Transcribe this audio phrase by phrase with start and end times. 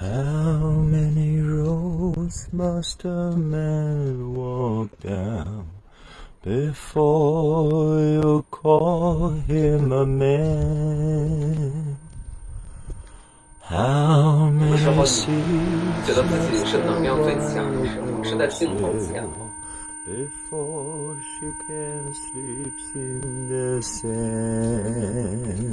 [0.00, 5.66] How many roads must a man walk down
[6.40, 11.96] before you call him a man?
[13.60, 19.26] How 有时候 many 你觉得自己是能量最强的时候，是在镜头前。
[20.06, 25.64] before she can sleep in the sand?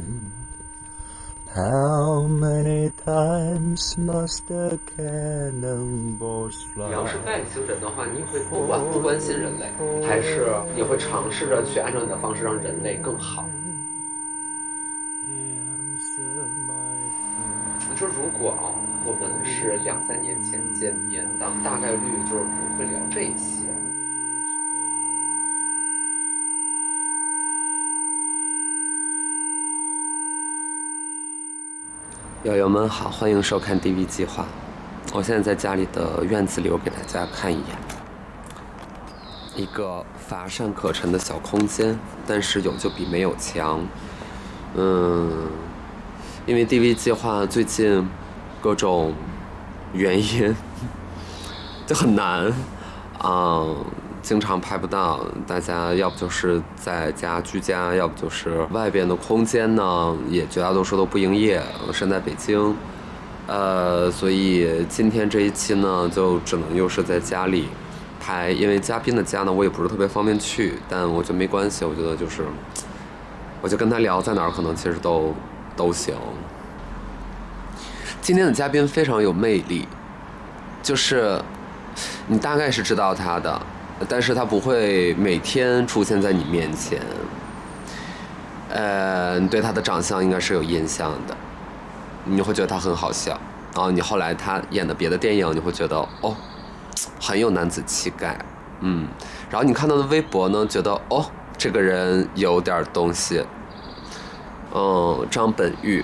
[1.56, 9.72] How many times must the cannonballs 你要是外星人的话，你会不管不关心人类，
[10.06, 13.48] 还是你会尝试着去按照你的方式让人类更好.
[17.90, 23.65] 你说如果啊，我们是两三年前见面，咱们大概率就是不会聊这些。
[32.46, 34.46] 友友们好，欢迎收看 DV 计划。
[35.12, 37.66] 我现在在家里的院子里，我给大家看一眼，
[39.56, 43.82] 一个乏善可陈的小空间，但是有就比没有强。
[44.76, 45.50] 嗯，
[46.46, 48.08] 因为 DV 计划最近
[48.62, 49.16] 各种
[49.92, 50.56] 原因
[51.88, 52.54] 就很难，
[53.18, 53.66] 啊、
[54.26, 55.20] 经常拍不到。
[55.46, 61.62] 大家要不就是在家居家，要不就是外边的空间呢，也绝大多数都不营业。
[61.88, 62.76] 我身在北京，
[63.46, 67.68] 呃，所以今天这一期呢，就只能又是在家里
[68.20, 72.44] 拍，因为嘉宾的家呢，我也不是特别方便去，但我觉得没关系，我觉得就是。
[73.62, 75.34] 我就跟他聊，在哪儿可能其实都
[75.76, 76.14] 都行。
[78.22, 79.88] 今天的嘉宾非常有魅力，
[80.84, 81.42] 就是
[82.28, 83.60] 你大概是知道他的，
[84.08, 87.02] 但是他不会每天出现在你面前。
[88.70, 91.36] 呃，你对他的长相应该是有印象的，
[92.26, 93.40] 你会觉得他很好笑。
[93.74, 96.36] 然后你后来他演的别的电影，你会觉得哦，
[97.22, 98.38] 很有男子气概，
[98.82, 99.08] 嗯。
[99.50, 101.26] 然后你看他的微博呢，觉得哦，
[101.58, 103.46] 这个人有点东西。
[104.74, 106.04] 嗯，张本煜，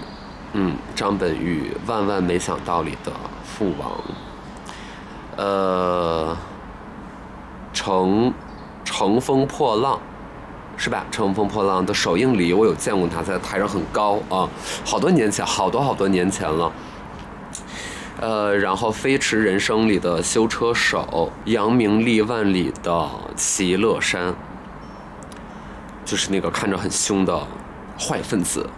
[0.54, 3.12] 嗯，张本煜，万万没想到里的
[3.44, 3.92] 父王。
[5.36, 6.38] 呃，
[7.82, 8.32] 乘
[8.86, 10.00] 乘风破浪，
[10.78, 11.04] 是吧？
[11.10, 14.48] 乘风破浪的首映礼，我有见过他在台上很高啊，
[14.86, 16.72] 好多年前，好多好多年前了。
[18.20, 24.32] 呃，然后《飞驰人生》里的修车手，《扬名立万》里的齐乐山，
[26.06, 27.36] 就是那个看着很凶的
[27.98, 28.70] 坏分子。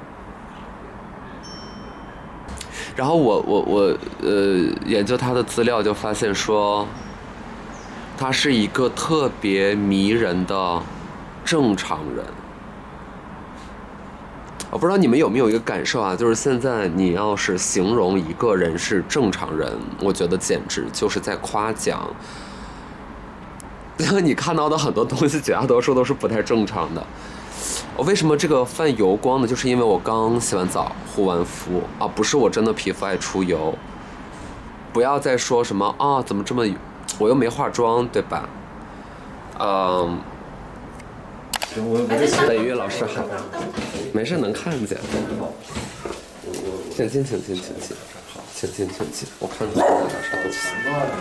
[2.96, 4.30] 然后我我我呃
[4.86, 6.88] 研究他的资料，就发现说，
[8.18, 10.82] 他是一个特别迷人的
[11.44, 12.26] 正常人。
[14.72, 22.10] 我不知道你们有没有一个感受啊，就是现在你要是形容一个人是正常人，我觉得简直就是在夸奖。
[23.98, 27.06] 因 为你看到的很多东西，绝大多数都是不太正常的。
[27.96, 29.48] 我为什么这个泛油光呢？
[29.48, 33.78] 就是因为我刚洗完澡、护完肤啊，不是我真的皮肤爱出油。
[34.92, 36.66] 不要再说什么啊，怎么这么，
[37.20, 38.50] 我又没化妆，对吧？
[39.60, 40.20] 嗯，
[41.74, 43.24] 行，我我这本煜老师好，
[44.14, 44.98] 没事能看见。
[46.96, 47.96] 请进，请进，请进，
[48.56, 49.28] 请进，请进。
[49.40, 50.34] 我看看在哪上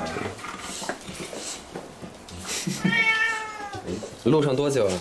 [0.06, 0.12] 去。
[4.30, 4.92] 路上多久啊？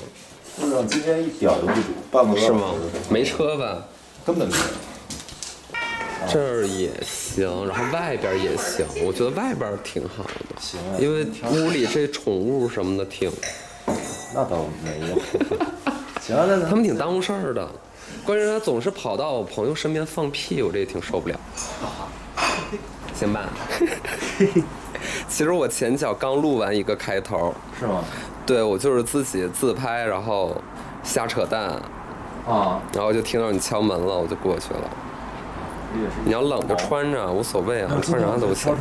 [0.62, 2.74] 路上今天一点都不堵，半个多小时是吗？
[3.10, 3.84] 没车吧？
[4.26, 4.64] 根本没有。
[6.30, 13.32] 这儿也行，然后外边也行，我觉得外边挺好的，行啊因为屋里这宠物什么的挺，
[14.34, 15.20] 那倒没有。
[16.22, 17.68] 行啊，那他们挺耽误事儿的。
[18.24, 21.40] 关键是他总是跑到我朋友身边放屁，我这也挺受不了。
[23.16, 23.50] 行吧。
[25.28, 28.04] 其实我前脚刚录完一个开头，是吗？
[28.46, 30.56] 对我就是自己自拍，然后
[31.04, 31.82] 瞎扯淡，
[32.48, 34.90] 啊，然后就听到你敲门了，我就过去了。
[36.24, 38.76] 你要冷就穿着，无所谓啊，那穿啥都行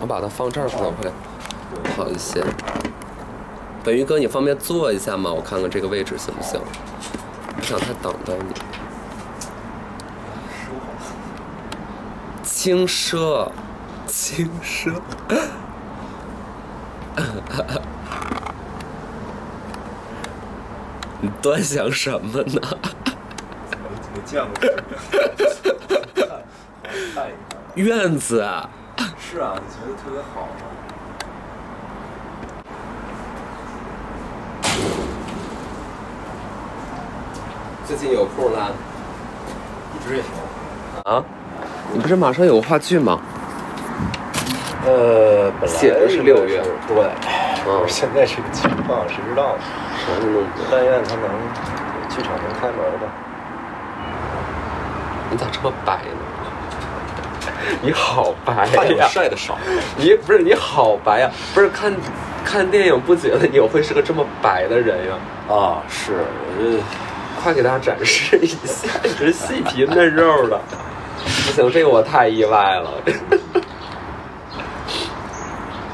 [0.00, 1.10] 我把它放这儿可能会
[1.96, 2.44] 好一些。
[3.82, 5.32] 本鱼哥，你方便坐一下吗？
[5.32, 6.60] 我看看这个位置行不行？
[7.56, 8.54] 不想太挡到你。
[12.42, 13.48] 轻奢，
[14.06, 14.92] 轻奢。
[21.20, 22.60] 你端详什么呢？
[27.74, 28.68] 院子啊，
[29.18, 30.48] 是啊，你觉得特别好吗？
[37.86, 38.70] 最近有空啦？
[39.94, 40.30] 一直也行。
[41.04, 41.22] 啊？
[41.92, 43.20] 你不是马上有个话剧吗？
[44.86, 47.10] 呃，本来写的是六月对，
[47.66, 49.62] 嗯现在这个情况谁知道呢？
[50.70, 51.24] 但愿他能
[52.08, 53.08] 剧场能开门吧。
[55.64, 56.20] 这么白呢？
[57.80, 58.66] 你好白
[58.98, 59.08] 呀！
[59.08, 59.56] 晒的少，
[59.96, 61.30] 你不是你好白呀？
[61.54, 61.90] 不是看
[62.44, 65.14] 看电影不觉得你会是个这么白的人呀？
[65.48, 66.82] 啊，是我这
[67.40, 70.60] 快给大家展示一下，你这细皮嫩肉的。
[71.46, 72.90] 不行，这个我太意外了。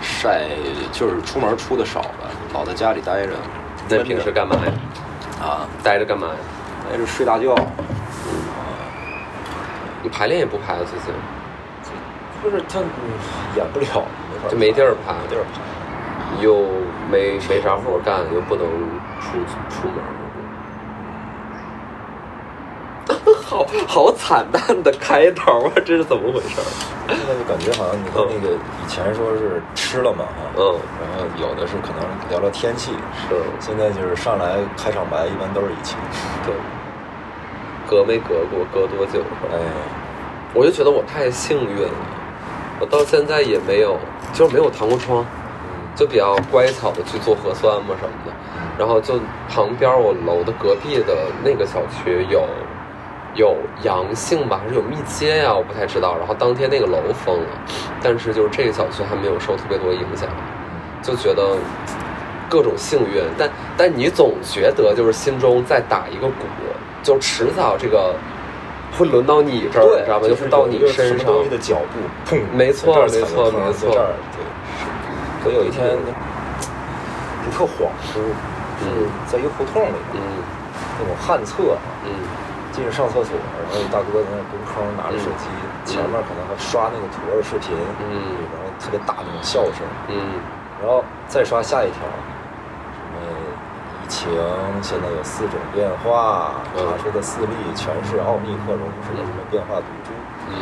[0.02, 0.48] 晒
[0.90, 3.34] 就是出门出的少了，老在家里待着。
[3.88, 4.72] 那平时干嘛呀？
[5.40, 6.34] 啊，待着干嘛呀？
[6.90, 7.54] 待着睡大觉，
[10.02, 11.12] 你排练也不排了，最近
[12.42, 12.86] 不是他嗯
[13.56, 14.04] 演不了，
[14.48, 15.60] 就没地儿排没地儿排。
[16.40, 16.64] 又
[17.10, 18.64] 没没啥活干，又不能
[19.20, 19.38] 出
[19.68, 19.96] 出门。
[23.44, 25.72] 好好惨淡的开头啊！
[25.84, 26.60] 这是怎么回事？
[27.08, 32.92] 现在就感觉好像你看那个以前说是吃了嘛啊，嗯然后有的是可能聊聊天气，
[33.28, 35.96] 是，现在就是上来开场白一般都是一起，
[36.46, 36.54] 对，
[37.90, 39.18] 隔没隔过，隔多久？
[39.50, 39.58] 哎，
[40.54, 41.94] 我就觉得我太幸运了，
[42.78, 43.98] 我到现在也没有，
[44.32, 45.26] 就是没有弹过窗，
[45.96, 48.32] 就比较乖巧的去做核酸嘛什么的。
[48.78, 52.46] 然后就旁边我楼的隔壁的那个小区有
[53.34, 56.16] 有阳性吧，还是有密接呀、我不太知道。
[56.16, 57.48] 然后当天那个楼封了，
[58.00, 60.28] 但是就是这个小区还没有受特别多影响，
[61.02, 61.58] 就觉得
[62.48, 63.20] 各种幸运。
[63.36, 66.46] 但但你总觉得就是心中在打一个鼓，
[67.02, 68.14] 就迟早这个
[68.96, 70.28] 会轮到你这儿，你知道吗？
[70.28, 71.18] 就就是到你身上。
[71.18, 71.44] 什么东。
[71.44, 71.98] 西的脚步，
[72.28, 74.44] 砰，没错没错没错在这儿对，
[75.42, 75.96] 可有一天
[77.44, 78.20] 就特恍惚，
[78.78, 78.86] 是
[79.26, 79.94] 在一个胡同里
[80.98, 81.76] 那种旱厕
[82.72, 85.48] 进去上厕所，然后有大哥在那蹲坑拿着手机，
[85.84, 88.36] 前面可能还刷那个土味视频，嗯。
[88.52, 90.38] 然后特别大那种笑声，嗯。
[90.80, 92.00] 然后再刷下一条，
[94.10, 94.28] 情
[94.82, 96.84] 现在有四种变化，嗯。
[96.84, 100.10] 查出的四例全是奥密克戎，是个什么变化毒株，
[100.50, 100.54] 嗯。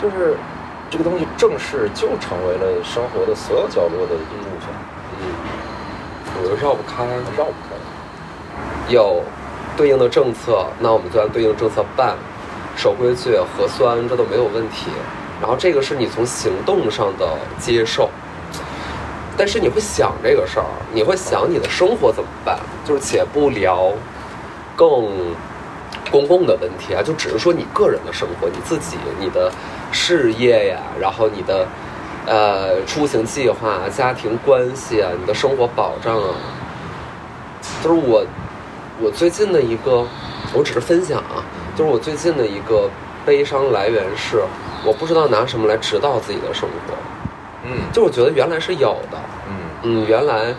[0.00, 0.36] 就是
[0.88, 4.68] 这个东西正式就成为了生活的所有角落的一部分，
[5.18, 5.24] 嗯，
[6.36, 7.04] 我又绕不开。
[7.36, 7.74] 绕不开。
[8.88, 9.22] 有
[9.76, 12.16] 对应的政策，那我们就按对应的政策办，
[12.76, 14.90] 守规矩、核酸，这都没有问题。
[15.40, 17.28] 然后这个是你从行动上的
[17.58, 18.08] 接受，
[19.38, 22.58] 但是你会想这个事儿，你会想你的生活怎么办？
[22.84, 23.92] 就是且不聊
[24.74, 25.06] 更
[26.10, 29.50] 公共的问题啊，就只是说你个人的生活，你自己、你的
[29.92, 31.66] 事业呀，然后你的
[32.26, 36.34] 呃出行计划、家庭关系啊，你的生活保障啊，
[37.82, 38.24] 就是我
[39.00, 40.04] 我最近的一个，
[40.52, 41.44] 我只是分享啊，
[41.76, 42.90] 就是我最近的一个
[43.24, 44.42] 悲伤来源是，
[44.84, 46.94] 我不知道拿什么来指导自己的生活，
[47.68, 47.76] 嗯。
[47.92, 49.18] 就我觉得原来是有的，
[49.48, 49.54] 嗯。
[49.84, 50.54] 嗯，原来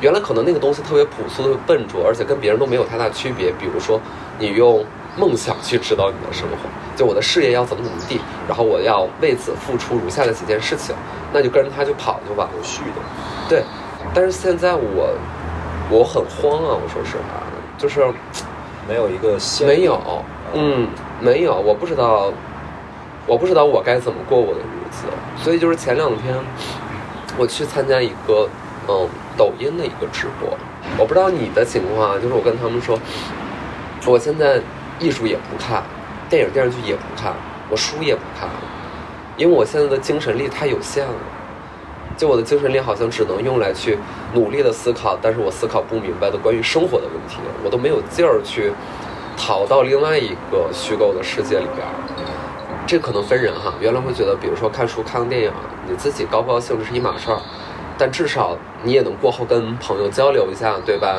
[0.00, 3.52] 原来可能那个东西特别朴素、特别笨拙，而且跟别人都没有太大区别。
[3.52, 4.00] 比如说，
[4.38, 4.84] 你用
[5.16, 6.56] 梦想去指导你的生活，
[6.96, 10.94] 就我的事业要怎么怎么地，然后我要为此付出如下的几件事情，
[11.32, 12.52] 那就跟着他去跑就完了。
[12.56, 13.00] 有序的，
[13.48, 13.62] 对，
[14.14, 15.16] 但是现在我
[15.90, 17.42] 我很慌啊，我说实话，
[17.76, 18.06] 就是
[18.88, 20.00] 没有一个先没有，
[20.54, 20.88] 嗯，
[21.20, 22.32] 没有，我不知道，
[23.26, 24.77] 我不知道我该怎么过我的日
[25.42, 26.34] 所以就是前两天
[27.36, 28.48] 我去参加一个
[28.88, 30.56] 嗯抖音的一个直播，
[30.98, 32.98] 我不知道你的情况，就是我跟他们说，
[34.06, 34.60] 我现在
[34.98, 35.82] 艺术也不看，
[36.28, 37.34] 电影电视剧也不看，
[37.70, 38.48] 我书也不看，
[39.36, 41.14] 因为我现在的精神力太有限了。
[42.16, 43.96] 就我的精神力好像只能用来去
[44.34, 48.72] 努力的思考，但是我思考不明白的关于生活的问题，我都没有劲儿去
[49.36, 51.94] 逃到另外一个虚构的世界里边儿。
[52.88, 55.52] 这可能分人哈，原来会觉得，比如说看书、看个电影，
[55.86, 57.38] 你自己高不高兴这是一码事儿，
[57.98, 61.18] 但至少你也能过后跟朋友交流一下，对吧？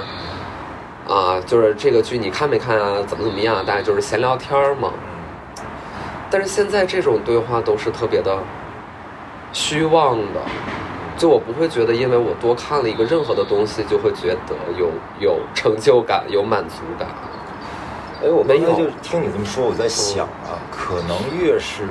[1.07, 3.03] 啊，就是这个剧你看没看啊？
[3.05, 3.63] 怎么怎么样？
[3.63, 4.91] 大家就是闲聊天嘛。
[6.31, 8.35] 但是现在这种对话都是特别的
[9.53, 10.41] 虚妄的，
[11.17, 17.07] 就我不会觉得，因为我多看了一个任何的东西，就会觉得有有成就感、有满足感。
[18.21, 21.83] 哎，我刚才就听你这么说，我在想啊，可能越是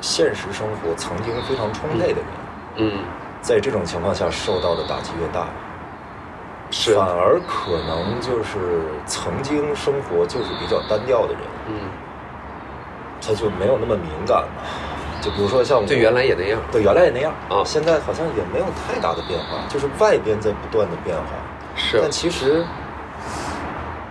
[0.00, 2.26] 现实生活曾经非常充沛的人，
[2.76, 3.04] 嗯，
[3.42, 5.46] 在这种情况下受到的打击越大，
[6.70, 11.74] 是，反而可能就是曾经生活就是比较单调的人，嗯，
[13.20, 14.48] 他就没有那么敏感了。
[15.20, 16.60] 就比如说像我，对，原来也那样。
[16.70, 17.32] 对原来也那样。
[17.50, 17.60] 啊。
[17.64, 21.24] 现在好像也没有太大的变化，就是外边在不断的变化，
[21.74, 21.98] 是。
[22.00, 22.64] 但其实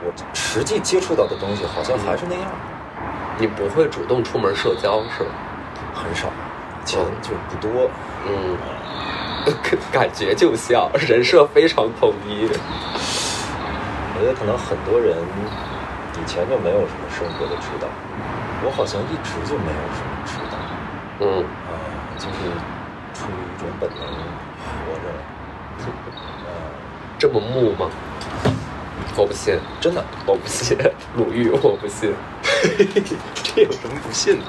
[0.07, 2.49] 我实际接触到的东西好像还是那样。
[3.37, 5.29] 你不会主动出门社交是吧？
[5.93, 7.89] 很少，以前就不多。
[8.25, 8.57] 嗯，
[9.91, 12.47] 感觉就像人设非常统一。
[14.15, 15.15] 我觉得可能很多人
[16.15, 17.87] 以前就没有什么生活的指导，
[18.65, 20.57] 我好像一直就没有什么指导，
[21.19, 21.75] 嗯，啊、
[22.17, 22.49] 就是
[23.13, 25.05] 出于一种本能活着，
[26.47, 26.49] 呃，
[27.19, 27.91] 这么木吗？
[29.17, 30.77] 我不信，真的，我不信，
[31.17, 32.13] 鲁豫我不信，
[33.43, 34.45] 这有什么不信的？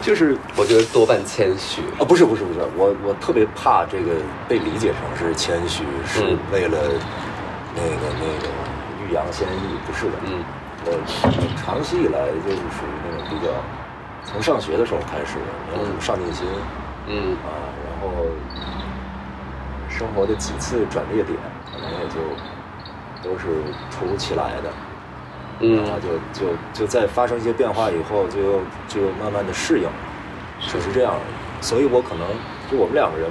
[0.00, 1.82] 就是我觉得多半谦虚。
[1.98, 4.14] 啊，不是不是不是，我我特别怕这个
[4.48, 6.78] 被理解成是谦虚，是嗯为了
[7.74, 8.48] 那个那个
[9.04, 10.12] 欲扬先抑，不是的。
[10.24, 10.42] 嗯
[10.84, 10.90] 我
[11.56, 13.52] 长期以来就是属于那种比较，
[14.24, 15.38] 从上学的时候开始
[15.70, 16.44] 没有什么上进心
[17.06, 17.50] 嗯啊，
[17.86, 18.26] 然后
[19.88, 21.38] 生活的几次转捩点，
[21.70, 22.18] 可能也就
[23.22, 23.46] 都是
[23.90, 24.70] 突如其来的。
[25.60, 29.88] 嗯然后就就就在发生一些变化以后，就又就又慢慢的适应，
[30.60, 31.14] 就是这样。
[31.60, 32.26] 所以我可能
[32.68, 33.30] 就我们两个人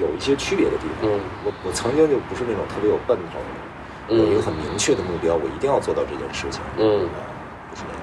[0.00, 1.08] 有一些区别的地方。
[1.08, 6.60] 嗯我我曾经就不是那种特别有奔头的，嗯有一个很明确的目标，我一定要做到这件事情。
[6.74, 8.02] 不是那样。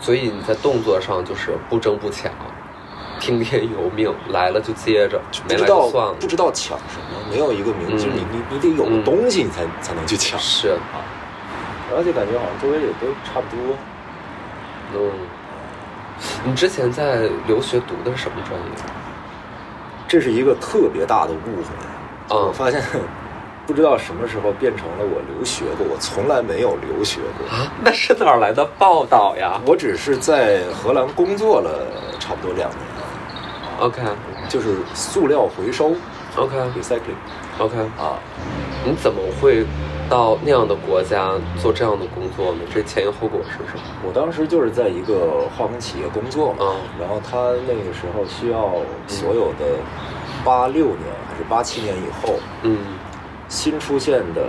[0.00, 2.32] 所以你在动作上就是不争不抢，
[3.18, 6.26] 听天由命，来了就接着， 没来不知道就算了不。
[6.26, 10.38] 知道抢什么，没有一个明，嗯就是你你你得有东西，你才才能去抢。
[10.38, 11.02] 是，啊，
[11.96, 13.76] 而且感觉好像周围也都差不多。
[14.94, 15.10] 嗯。
[16.44, 18.66] 你之前在留学读的是什么专业？
[20.08, 21.68] 这是一个特别大的误会。
[22.30, 22.82] 嗯我发现，
[23.66, 27.46] 不知道什么时候变成了我留学过，我从来没有留学过。
[27.56, 31.86] 啊，那是哪儿来的报道呀我只是在荷兰工作了
[32.18, 32.80] 差不多两年，
[33.78, 34.02] ？OK
[34.48, 35.92] 就是塑料回收
[36.36, 38.18] OK（recycling） OK，啊。
[38.86, 39.66] 你怎么会
[40.08, 42.60] 到那样的国家做这样的工作呢？
[42.72, 43.82] 这前因后果是什么？
[44.06, 48.72] 我当时就是在一个化工企业工作嘛，嗯然后他那个时候需要
[49.08, 49.76] 所有的
[50.44, 52.78] 八六年还是八七年以后嗯
[53.48, 54.46] 新出现的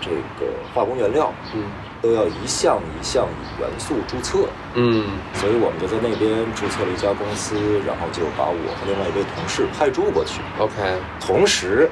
[0.00, 1.62] 这个化工原料，嗯
[2.00, 4.48] 都要一项一项以元素注册。
[4.74, 10.40] 嗯所以我们就在那边注册了一家公司，然后就把我和另外一位同事派驻过去。
[10.58, 10.74] ，OK，
[11.18, 11.90] 同时，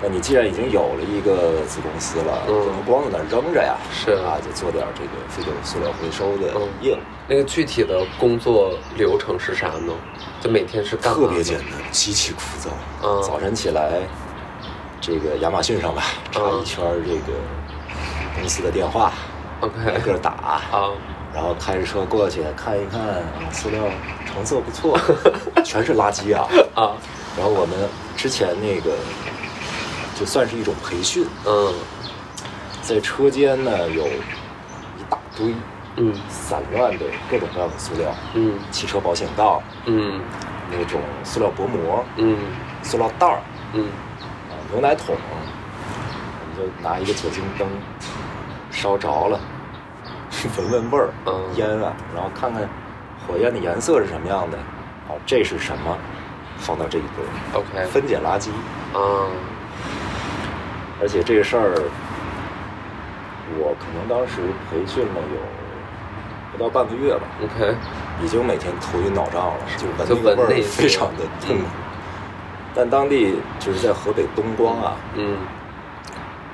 [0.00, 9.92] 那你既然已经有了一个子公司了，嗯不能光在那扔着呀，是啊，就做点这个废旧塑料回收的嗯业务，那个具体的工作流程是啥呢？
[10.40, 11.14] 就每天是干？
[11.14, 12.68] 特别简单，极其枯燥。
[13.02, 14.00] 嗯早晨起来，
[15.00, 17.38] 这个亚马逊上吧，查一圈这个
[18.38, 19.12] 公司的电话，
[19.86, 20.30] 挨个打。
[20.30, 20.90] 啊
[21.34, 23.16] 然后开着车过去看一看，啊
[23.50, 23.82] 塑料
[24.26, 24.98] 成色不错，
[25.64, 26.46] 全是垃圾啊。
[26.74, 26.92] 啊
[27.38, 27.74] 然后我们
[28.14, 28.90] 之前那个
[30.20, 31.72] 就算是一种培训，嗯
[32.82, 35.54] 在车间呢有一大堆
[35.96, 40.20] 嗯散乱的各种各样的塑料，嗯汽车保险杠嗯
[40.70, 42.36] 那种塑料薄膜、嗯
[42.82, 43.38] 塑料袋儿
[43.72, 43.86] 嗯
[44.50, 47.66] 啊、牛奶桶，我们就拿一个酒精灯
[48.82, 49.38] 烧着了，
[50.58, 51.40] 闻闻味儿，嗯。
[51.54, 52.68] 烟啊，然后看看
[53.24, 54.58] 火焰的颜色是什么样的，
[55.06, 55.96] 好，这是什么？
[56.58, 57.86] 放到这一堆，，OK。
[57.90, 58.48] 分解垃圾。
[58.92, 59.30] 嗯。
[61.00, 61.74] 而且这个事儿，
[63.56, 65.40] 我可能当时培训了有
[66.50, 67.76] 不到半个月吧，OK。
[68.20, 71.56] 已经每天头晕脑胀了，就闻就那个味儿非常的痛。
[71.56, 71.62] 苦。
[72.74, 75.36] 但当地就是在河北东光啊，嗯。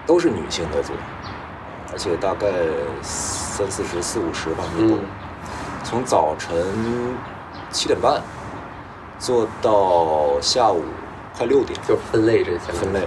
[0.06, 0.94] 都是女性在做，
[1.92, 2.47] 而且大概
[3.02, 5.04] 三四十、四五十吧女工，嗯。
[5.85, 6.54] 从早晨
[7.71, 8.21] 七点半
[9.18, 10.85] 做到下午
[11.35, 13.07] 快六点，就是分类这些分类，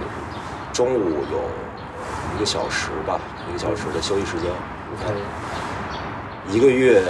[0.72, 1.38] 中午有
[2.34, 4.50] 一个小时吧，一个小时的休息时间，
[4.90, 5.14] 你看
[6.48, 7.04] 一个月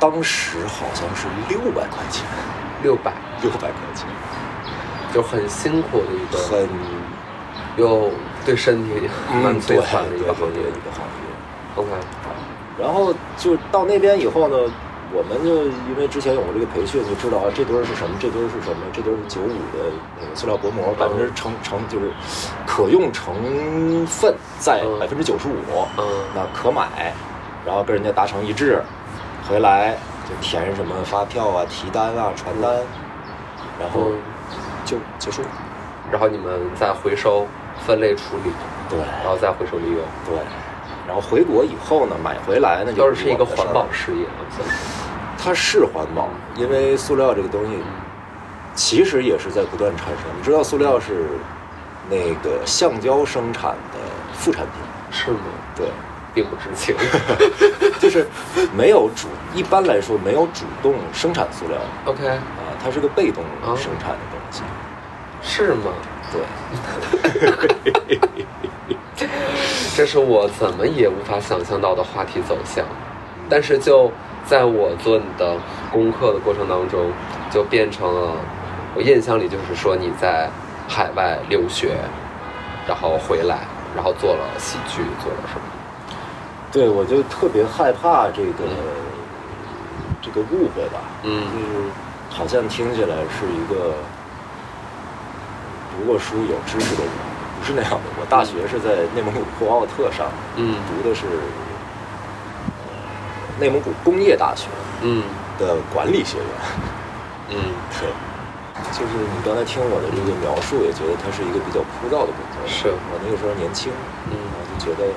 [0.00, 2.24] 当时好像是六百块钱，
[2.82, 4.06] 六百， 六百块钱，
[5.12, 6.68] 就很辛苦的一个，很
[7.76, 8.10] 又
[8.46, 10.60] 对身体蛮嗯对摧残的一对个行业。
[10.60, 11.17] 一个行业。
[11.78, 11.88] OK
[12.78, 14.56] 然后就到那边以后呢，
[15.12, 22.10] 我们就因为之前有过这个培训，就知道啊这堆儿是什么，这堆儿是什么，这堆儿是九五的那个塑料薄膜，百分之成成就是
[22.66, 23.34] 可用成
[24.06, 24.98] 分在嗯。
[25.00, 25.54] 百分之九十五，
[25.96, 26.04] 嗯。
[26.34, 27.12] 那可买，
[27.66, 28.80] 然后跟人家达成一致，
[29.48, 32.70] 回来就填什么发票啊、提单啊、传单，
[33.80, 34.18] 然后嗯，
[34.84, 35.42] 就结束。
[36.12, 37.44] 然后你们再回收、
[37.84, 38.52] 分类处理，
[38.88, 38.98] 对。
[39.24, 40.38] 然后再回收利用，对，
[41.08, 44.26] 然后回国以后呢，买回来呢就是是一个环保事业，
[45.38, 47.78] 它是环保，因为塑料这个东西
[48.74, 50.24] 其实也是在不断产生。
[50.36, 51.26] 你知道，塑料是
[52.10, 53.98] 那个橡胶生产的
[54.34, 54.74] 副产品，
[55.10, 55.38] 是吗？
[55.74, 55.86] 对，
[56.34, 56.94] 并不知情。
[57.98, 58.26] 就是
[58.76, 62.38] 没有主，一般来说没有主动生产塑料 OK，啊，
[62.84, 64.62] 它是个被动啊生产的东西。
[65.42, 65.92] 是吗？
[66.30, 66.42] 对，
[69.98, 72.84] 这是我怎么也无法想象到的话题走向。
[73.48, 74.08] 但是就
[74.46, 75.56] 在我做你的
[75.90, 77.10] 功课的过程当中，
[77.50, 78.30] 就变成了
[78.94, 80.48] 我印象里就是说你在
[80.86, 81.96] 海外留学，
[82.86, 85.62] 然后回来，然后做了喜剧，做了什么？
[86.70, 88.70] 对，我就特别害怕这个、
[90.22, 91.90] 这个误会吧，嗯就是
[92.30, 93.94] 好像听起来是一个
[95.90, 97.12] 读过书有知识的人，
[97.58, 98.00] 不是那样的。
[98.20, 101.26] 我大学是在内蒙古呼和浩特上，嗯读的是
[102.86, 102.92] 呃
[103.60, 104.68] 内蒙古工业大学
[105.02, 105.22] 嗯
[105.58, 106.46] 的管理学院。
[107.50, 107.56] 嗯
[107.98, 108.08] 对，
[108.92, 112.62] 就是你刚才听我的这个描述，也觉得它是一个比较枯燥的工作。
[112.66, 113.90] 是我那个时候年轻，
[114.30, 115.08] 嗯我就觉得，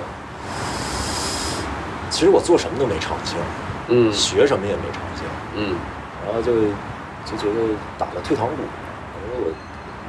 [2.09, 3.37] 其实我做什么都没长性，
[3.89, 5.75] 嗯学什么也没长性，嗯
[6.25, 6.53] 然后就
[7.25, 8.63] 就觉得打了退堂鼓。
[8.63, 9.51] 因为我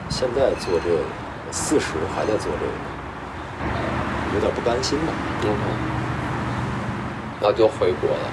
[0.08, 1.21] 现在做这个，我
[1.52, 2.72] 四十还在做这个，
[4.34, 5.12] 有点不甘心吧。
[7.40, 8.30] 然后就回国了，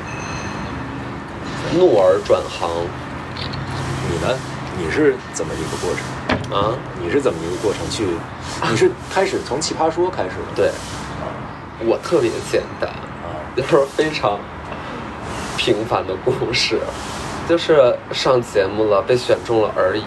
[1.77, 2.69] 怒而转行
[4.09, 4.35] 你呢？
[4.77, 6.57] 你是怎么一个过程？
[6.57, 8.07] 啊，你是怎么一个过程去？
[8.69, 10.55] 你是开始从奇葩说开始的？
[10.55, 10.71] 对
[11.85, 12.89] 我特别简单。
[12.89, 14.39] 啊，就是非常
[15.57, 16.79] 平凡的故事，
[17.47, 20.05] 就是上节目了，被选中了而已。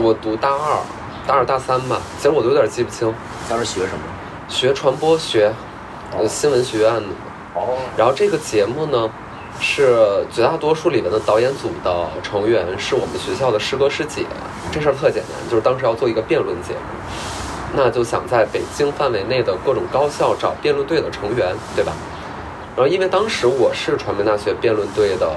[0.00, 0.80] 我读大二、
[1.28, 3.14] 大二大三吧，其实我都有点记不清，
[3.50, 3.98] 当时学什么？
[4.48, 5.52] 学传播学，
[6.12, 7.08] 哦呃新闻学院的。
[7.54, 9.10] 哦，然后这个节目呢，
[9.60, 14.24] 是绝大多数里面的导演组的成员是我们学校的师哥师姐。
[14.72, 16.80] 这事儿特简单，就是当时要做一个辩论节目，
[17.74, 21.92] 那就想在北京范围内的各种高校找辩论队的成员，对吧？
[22.74, 25.30] 然后因为当时我是传媒大学辩论队的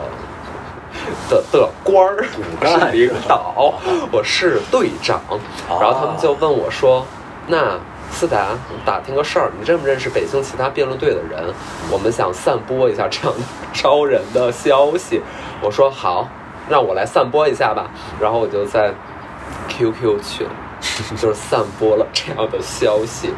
[1.29, 3.73] 的的官儿，是领导，
[4.11, 5.21] 我是队长，
[5.69, 7.05] 然后他们就问我说
[7.47, 7.79] ：“那
[8.11, 8.47] 思达
[8.85, 11.53] 打听个事儿，你认不认识北京其他辩论队的人？
[11.91, 13.43] 我们想散播一下这样的
[13.73, 15.21] 招人的消息。”
[15.61, 16.27] 我说：“好，
[16.69, 18.93] 让我来散播一下吧。”然后我就在
[19.69, 20.47] QQ 群
[21.17, 23.33] 就是散播了这样的消息。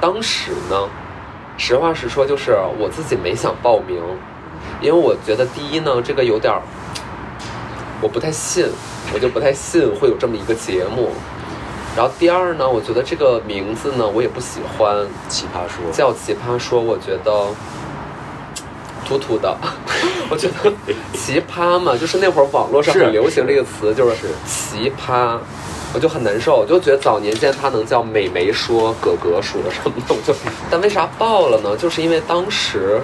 [0.00, 0.88] 当时呢，
[1.56, 4.00] 实话实说，就是我自己没想报名，
[4.80, 6.62] 因为我觉得第一呢，这个有点儿，
[8.00, 8.66] 我不太信，
[9.12, 11.10] 我就不太信会有这么一个节目。
[11.96, 17.46] 然后第二呢，我觉得这个名字呢，我也不喜欢，奇葩说叫奇葩说，我觉得
[19.04, 19.56] 土土的。
[20.30, 20.72] 我觉得
[21.14, 25.38] 奇葩嘛，就是那会儿网络上很流行这个词，就是是奇葩。
[25.94, 30.34] 我就很难受，我就觉得早年间它能叫美眉说、格格说什么的，我就，
[30.70, 31.74] 但为啥爆了呢？
[31.78, 33.00] 就是因为当时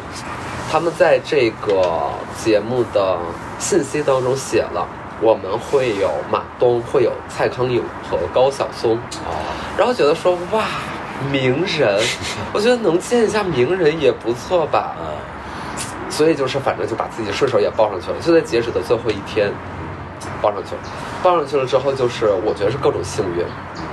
[0.71, 2.11] 他们在这个
[2.45, 3.17] 节目的
[3.59, 4.87] 信息当中写了，
[5.21, 9.33] 我们会有马东，会有蔡康永和高晓松，啊，
[9.77, 10.65] 然后觉得说哇，
[11.31, 12.01] 名人，
[12.53, 14.95] 我觉得能见一下名人也不错吧。
[14.99, 15.17] 啊，
[16.11, 19.51] 所以就是反正就把自己顺手也报上去了，就在截止的最后一天
[20.43, 20.81] 报上去了。
[21.23, 23.45] 报上去了之后，就是我觉得是各种幸运，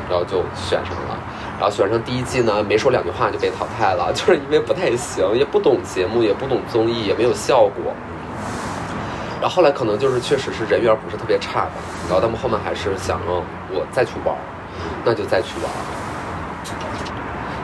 [0.09, 1.17] 然后就选上了。
[1.59, 7.93] 然后选上第一季呢，没说两句话就被淘汰了， 就是因为不太行，也不懂节目，也不懂综艺，也没有效果。
[9.41, 11.71] 然后后来可能就是确实是人缘不是特别差吧，
[12.07, 14.35] 然后他们后面还是想让我再去玩，
[15.03, 15.77] 那就再去玩儿。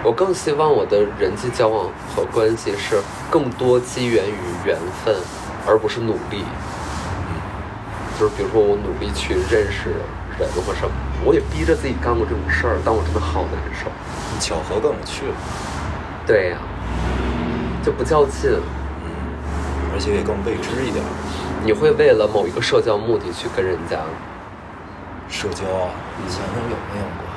[0.03, 1.85] 我更希望我的人际交往
[2.15, 5.15] 和关系是更多基源于缘分，
[5.67, 6.43] 而不是努力。
[8.17, 9.89] 就是比如说我努力去认识
[10.39, 10.91] 人或什么，
[11.23, 13.85] 我也逼着自己干过这种事儿，但我真的好难受。
[14.39, 15.35] 巧合更有趣了，
[16.25, 16.57] 对呀、
[17.83, 18.49] 就不较劲。
[18.49, 19.13] 嗯
[19.93, 21.03] 而且也更未知一点。
[21.67, 23.97] 你会为了某一个社交目的去跟人家，
[25.27, 25.91] 社交啊，
[26.29, 27.27] 想想有没有过？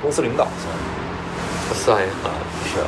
[0.00, 1.74] 公司领导算吗？
[1.74, 2.32] 算呀，啊，
[2.64, 2.86] 是啊。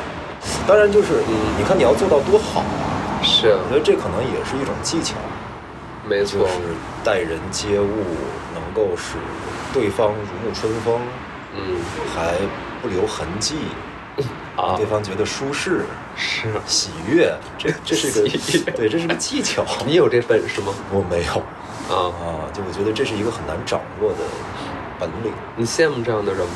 [0.66, 1.20] 当然就是，
[1.58, 5.16] 你看你要做到多好啊，是我觉得这可能也是一种技巧，
[6.08, 6.72] 没错，就是
[7.04, 8.16] 待人接物
[8.54, 9.18] 能够使
[9.74, 10.98] 对方如沐春风，
[11.54, 11.76] 嗯。
[12.16, 12.36] 还
[12.80, 13.56] 不留痕迹，
[14.60, 15.84] 啊让对方觉得舒适、
[16.16, 16.48] 是。
[16.66, 17.32] 喜悦。
[17.56, 18.28] 这这是个
[18.72, 19.64] 对，这是个技巧。
[19.86, 20.72] 你有这本事吗？
[20.92, 21.32] 我没有
[21.94, 24.18] 啊，啊，就我觉得这是一个很难掌握的
[24.98, 25.32] 本领。
[25.56, 26.52] 你羡慕这样的人吗？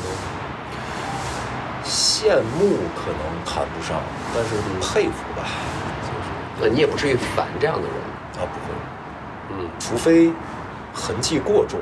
[1.83, 4.01] 羡慕可能谈不上，
[4.33, 5.45] 但是佩服吧，
[6.01, 6.29] 就是
[6.61, 7.97] 那你也不至于烦这样的人。
[8.37, 8.73] 啊不会，
[9.51, 10.31] 嗯除非
[10.93, 11.79] 痕迹过重。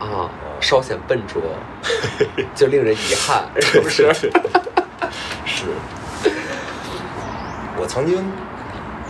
[0.00, 1.40] 啊，稍显笨拙，
[2.54, 4.12] 就令人遗憾， 是不是？
[5.46, 5.64] 是，
[7.76, 8.24] 我曾经，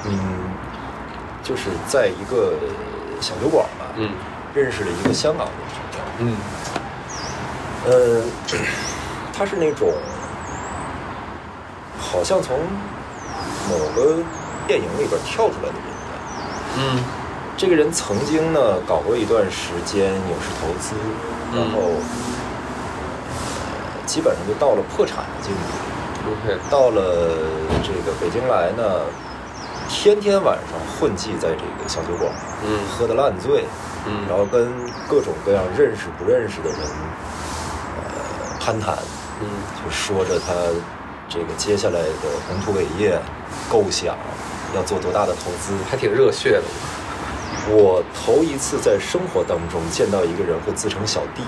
[0.06, 0.18] 嗯，
[1.42, 2.54] 就是在一个
[3.20, 4.10] 小酒馆吧，嗯
[4.54, 5.52] 认识了一个香港的
[6.18, 6.32] 朋友。
[6.32, 6.36] 嗯
[7.86, 8.22] 呃，
[9.32, 9.92] 他是那种
[11.98, 12.58] 好像从
[13.68, 14.22] 某个
[14.66, 16.18] 电影里边跳出来的人一样。
[16.78, 17.04] 嗯
[17.56, 20.94] 这个人曾经呢搞过一段时间影视投资，
[21.54, 22.00] 然后、呃
[24.06, 25.60] 基本上就到了破产的境地。
[26.26, 27.30] ，OK，到了
[27.84, 29.02] 这个北京来呢，
[29.88, 32.28] 天天晚上混迹在这个小酒馆，
[32.66, 33.66] 嗯喝得烂醉，
[34.08, 34.72] 嗯然后跟
[35.06, 38.98] 各种各样认识不认识的人，呃，攀谈，
[39.40, 39.46] 嗯
[39.78, 40.52] 就说着他
[41.28, 43.16] 这个接下来的宏图伟业
[43.70, 44.16] 构想，
[44.74, 45.72] 要做多大的投资。
[45.88, 46.64] 还挺热血的。
[47.72, 51.42] 我头一次在生活当中见到一个人会自称小弟，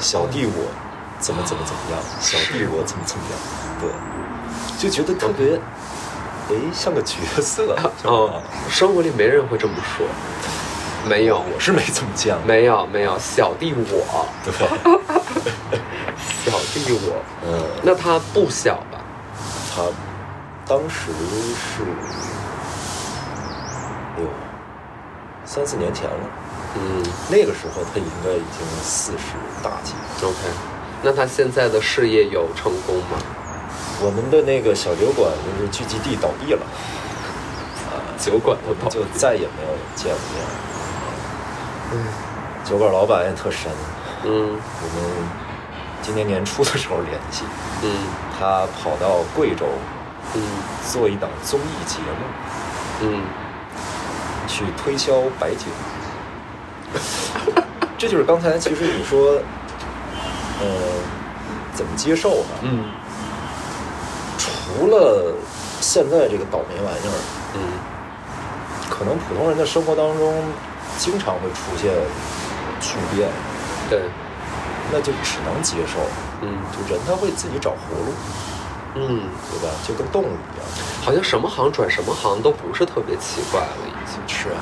[0.00, 0.68] 小弟我
[1.18, 3.38] 怎么怎么怎么样，小弟我怎么怎么样，
[3.80, 3.90] 对，
[4.78, 5.56] 就觉得特别，
[6.50, 7.76] 哎，像个角色。
[8.04, 10.06] 哦，生活里没人会这么说，
[11.08, 12.44] 没有，我是没怎么见过。
[12.46, 14.52] 没有没有，小弟我，对，
[16.50, 18.98] 小弟我，嗯，那他不小吧？
[19.74, 19.82] 他
[20.66, 21.12] 当时
[21.54, 21.82] 是，
[24.16, 24.28] 哎呦，
[25.46, 26.16] 三四年前了。
[26.74, 27.02] 嗯。
[27.30, 29.94] 那个时候他应该已经四十大几。
[29.94, 30.28] 了。
[30.28, 30.38] ，OK，
[31.02, 33.16] 那他现在的事业有成功吗？
[34.02, 36.60] 我们的那个小酒馆就是聚集地倒闭了，
[37.88, 40.44] 啊 酒馆我们都倒就再也没有见过面。
[41.92, 41.94] 嗯。
[42.62, 43.70] 酒馆老板也特神，
[44.24, 44.50] 嗯。
[44.52, 45.28] 我们
[46.02, 47.44] 今年年初的时候联系，
[47.82, 47.88] 嗯。
[48.38, 49.64] 他跑到贵州
[50.34, 50.42] 嗯。
[50.92, 53.22] 做一档综艺节目，嗯，
[54.56, 55.66] 去推销白酒。
[57.98, 59.32] 这就是刚才其实你说，
[60.60, 60.66] 呃，
[61.74, 62.48] 怎么接受呢？
[62.62, 62.84] 嗯
[64.38, 65.34] 除了
[65.80, 67.18] 现在这个倒霉玩意儿，
[67.54, 67.60] 嗯
[68.88, 70.42] 可能普通人的生活当中
[70.96, 71.92] 经常会出现
[72.80, 73.28] 巨变，
[73.90, 74.00] 对，
[74.90, 75.98] 那就只能接受。
[76.40, 78.12] 嗯就人他会自己找活路，
[78.94, 79.74] 嗯，对吧？
[79.86, 80.66] 就跟动物一样。
[81.06, 84.18] 好像什么行转什么行都不是特别奇怪了，已经。
[84.26, 84.58] 是啊，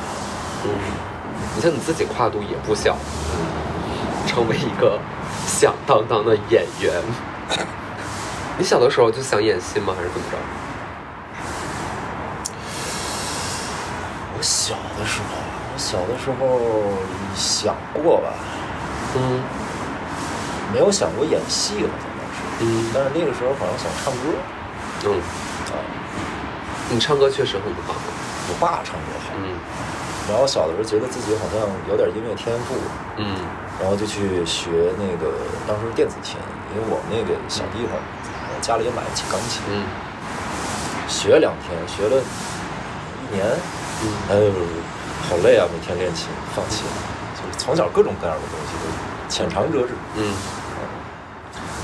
[0.64, 0.68] 嗯，
[1.56, 2.98] 你像你自己跨度也不小，
[4.26, 4.98] 成为一个
[5.46, 7.02] 响当当的演员。
[8.58, 9.94] 你小的时候就想演戏吗？
[9.96, 10.36] 还是怎么着？
[14.36, 15.32] 我小的时候，
[15.72, 16.60] 我小的时候
[17.34, 18.34] 想过吧，
[19.16, 19.40] 嗯
[20.74, 22.66] 没有想过演戏了，反倒是。
[22.66, 24.36] 嗯但是那个时候好像想唱歌
[25.06, 25.16] 嗯，
[25.72, 25.80] 啊，
[26.90, 27.94] 你唱歌确实很好。
[28.48, 29.56] 我爸唱歌好，嗯。
[30.28, 32.74] 然后小的时候觉得自己好像有点音乐天赋，
[33.16, 33.36] 嗯。
[33.80, 35.32] 然后就去学那个
[35.66, 36.36] 当时电子琴，
[36.72, 37.98] 因为我们那个小地方，
[38.46, 39.84] 呃家里也买不起钢琴，嗯。
[41.08, 42.22] 学了两天，学了
[43.30, 43.44] 一年，
[44.02, 44.04] 嗯。
[44.30, 44.52] 哎呦，
[45.28, 46.92] 好累啊，每天练琴，放弃了，
[47.34, 48.84] 就是从小各种各样的东西都
[49.28, 49.94] 浅尝辄止。
[50.16, 50.32] 嗯。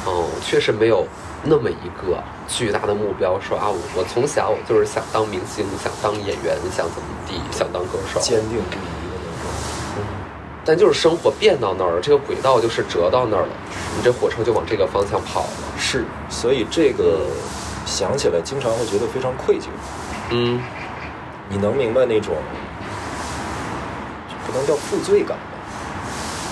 [0.06, 1.06] 哦，确实没有
[1.42, 8.20] 那么一个巨大的目标，说啊，我我从小我就是想当明星，想当演员，想怎么地，想当歌手。
[8.20, 10.05] 坚定不移的那种。
[10.64, 13.48] 但就是生活变到那儿了，这个轨道就是折到那儿了，
[13.96, 15.50] 你这火车就往这个方向跑了。
[15.79, 17.26] 是，所以这个
[17.87, 19.64] 想起来经常会觉得非常愧疚。
[20.31, 20.62] 嗯
[21.48, 22.37] 你能明白那种，
[24.46, 25.44] 不能叫负罪感吧？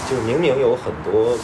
[0.08, 1.36] 就是明明有很多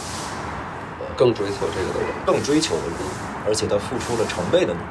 [1.15, 2.09] 更追求这个的人。
[2.25, 2.97] 更追求的人，
[3.45, 4.85] 而且他付出了成倍的努力、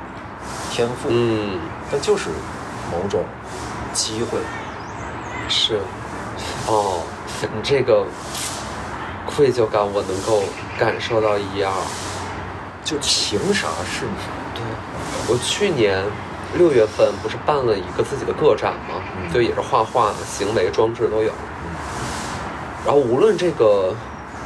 [0.70, 1.58] 天赋，嗯，
[1.90, 2.30] 但就是
[2.90, 3.24] 某种
[3.92, 4.38] 机会，
[5.48, 5.80] 是。
[6.66, 7.02] 哦，
[7.40, 8.06] 你这个
[9.26, 10.42] 愧疚感我能够
[10.78, 11.72] 感受到一二。
[12.84, 14.12] 就凭啥是你？
[14.54, 14.62] 对，
[15.26, 16.04] 我去年
[16.58, 19.00] 六月份不是办了一个自己的个展吗？
[19.16, 21.32] 嗯就也是画画、行为、装置都有。
[22.84, 23.94] 然后无论这个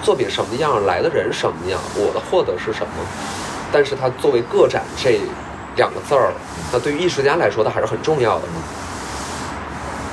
[0.02, 2.92] 作品什么样，来的人什么样，我的获得是什么，
[3.72, 5.20] 但是它作为个展这
[5.76, 6.32] 两个字儿，
[6.72, 8.54] 那对于艺术家来说，它还是很重要的嘛。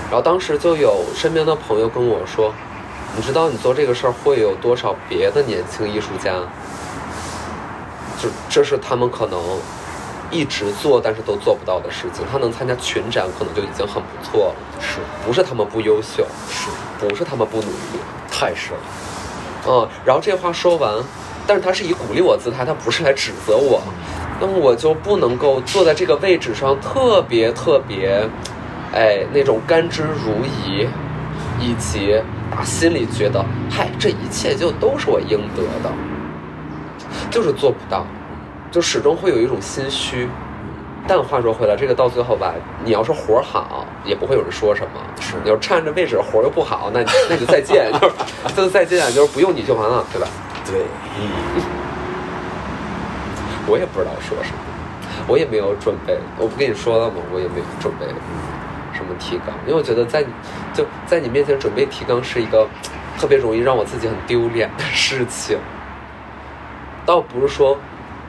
[0.09, 2.53] 然后当时就有身边的朋友跟我说
[3.17, 6.31] ：“你知道你做这个事儿会有多少别的年轻艺术家？
[8.21, 9.39] 就这是他们可能
[10.31, 12.23] 一直做但是都做不到的事情。
[12.31, 14.55] 他能参加群展，可能就已经很不错了。
[14.79, 17.99] 是不是他们不优秀，是，不是他们不努力，
[18.31, 18.79] 太是了。
[19.67, 19.89] 嗯。
[20.05, 20.93] 然后这话说完，
[21.47, 23.81] 但是他是以鼓励我姿态，他不是来指责我。
[24.39, 28.27] 那么我就不能够坐在这个位置上特别特别，
[28.93, 30.87] 哎，那种甘之如饴，
[31.59, 35.91] 以及打心里觉得，嗨，这一切就都是我应得的，
[37.31, 38.05] 就是做不到，
[38.69, 40.27] 就始终会有一种心虚。
[41.07, 42.51] 但话说回来，这个到最后吧，
[42.83, 44.99] 你要是活儿好，也不会有人说什么。
[45.21, 50.27] 是你要占着位置，活儿又不好，那你那就再见， 就是就再见，就是不用你就完了，对吧？
[50.65, 50.85] 对，
[51.19, 51.61] 嗯
[53.67, 54.57] 我也不知道说什么，
[55.27, 56.17] 我也没有准备。
[56.37, 57.15] 我不跟你说了吗？
[57.31, 58.05] 我也没有准备
[58.93, 60.23] 什么提纲，因为我觉得在
[60.73, 62.67] 就在你面前准备提纲是一个
[63.17, 65.57] 特别容易让我自己很丢脸的事情。
[67.05, 67.77] 倒不是说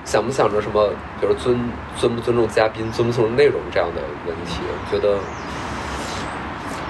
[0.04, 0.88] 想不想着什么，
[1.20, 1.58] 比如尊
[1.96, 5.18] 尊不尊重嘉宾、尊不尊重内容这样的问题，我觉得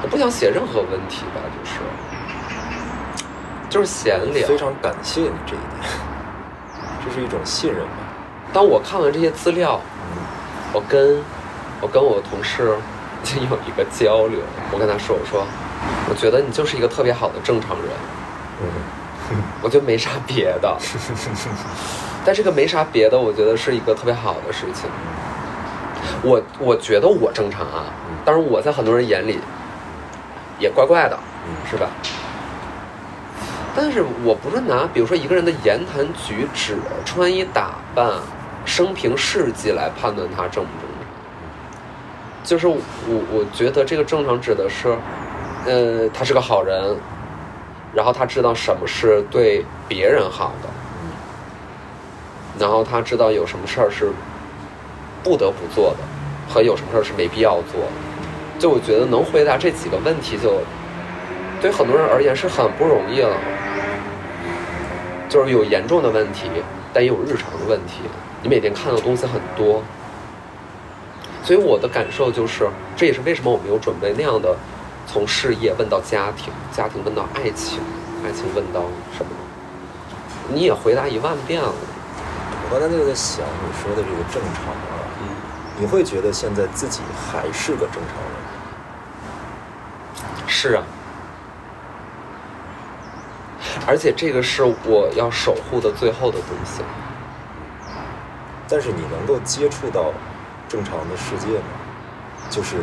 [0.02, 1.80] 我不想写任何问题吧，就是
[3.68, 4.46] 就是闲聊。
[4.46, 5.90] 非常感谢你这一点，
[7.04, 7.90] 这是一种信任吧。
[8.52, 9.80] 当我看完这些资料，
[10.14, 10.22] 嗯
[10.72, 11.22] 我跟
[11.80, 12.76] 我跟我同事
[13.24, 14.40] 就有一个交流，
[14.72, 15.46] 我跟他说，我说，
[16.08, 17.88] 我觉得你就是一个特别好的正常人，
[18.62, 20.76] 嗯， 我就没啥别的，
[22.24, 24.88] 但这个没啥别的，我觉得是一个特别好的事情。
[26.22, 27.86] 我我觉得我正常啊，
[28.24, 29.38] 当然我在很多人眼里
[30.58, 31.88] 也怪怪的，嗯是吧？
[33.76, 38.10] 但是我不是拿比如说一个人的言谈举止、穿衣打扮、
[38.64, 41.06] 生平事迹来判断他正不正常。
[42.42, 42.78] 就是我
[43.30, 44.96] 我觉得这个正常指的是，
[45.66, 46.96] 呃，他是个好人，
[47.92, 50.68] 然后他知道什么是对别人好的，
[52.58, 54.10] 然后他知道有什么事儿是
[55.22, 55.98] 不得不做的，
[56.48, 58.58] 和有什么事儿是没必要做的。
[58.58, 60.62] 就我觉得能回答这几个问题就，
[61.60, 63.36] 对很多人而言是很不容易了。
[65.28, 66.50] 就是有严重的问题，
[66.92, 68.02] 但也有日常的问题。
[68.42, 69.82] 你每天看到的东西很多，
[71.42, 74.56] 所以我的感受就是，这也是为什么我没有准备那样的，
[75.06, 77.80] 从事业问到家庭，家庭问到爱情，
[78.24, 78.82] 爱情问到
[79.16, 79.30] 什么？
[80.48, 81.72] 你也回答一万遍了。
[82.68, 85.22] 我刚才就在想你说的这个正常啊，嗯，
[85.78, 88.32] 你会觉得现在自己还是个正常人？
[90.46, 90.84] 是啊，
[93.86, 96.82] 而且这个是我要守护的最后的东西。
[98.68, 100.12] 但是你能够接触到
[100.68, 101.64] 正常的世界吗？
[102.50, 102.76] 就是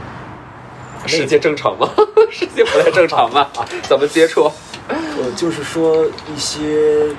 [1.05, 1.89] 世界正常吗？
[2.31, 3.49] 世界不太正常吧？
[3.83, 4.51] 怎么接触？
[4.87, 7.13] 呃，就是说一些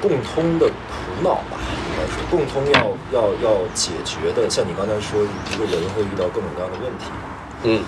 [0.00, 4.48] 共通的苦恼吧，应该是共通要要要解决的。
[4.48, 7.04] 像你刚才说，一个人会遇到各种各样的问题，
[7.64, 7.82] 嗯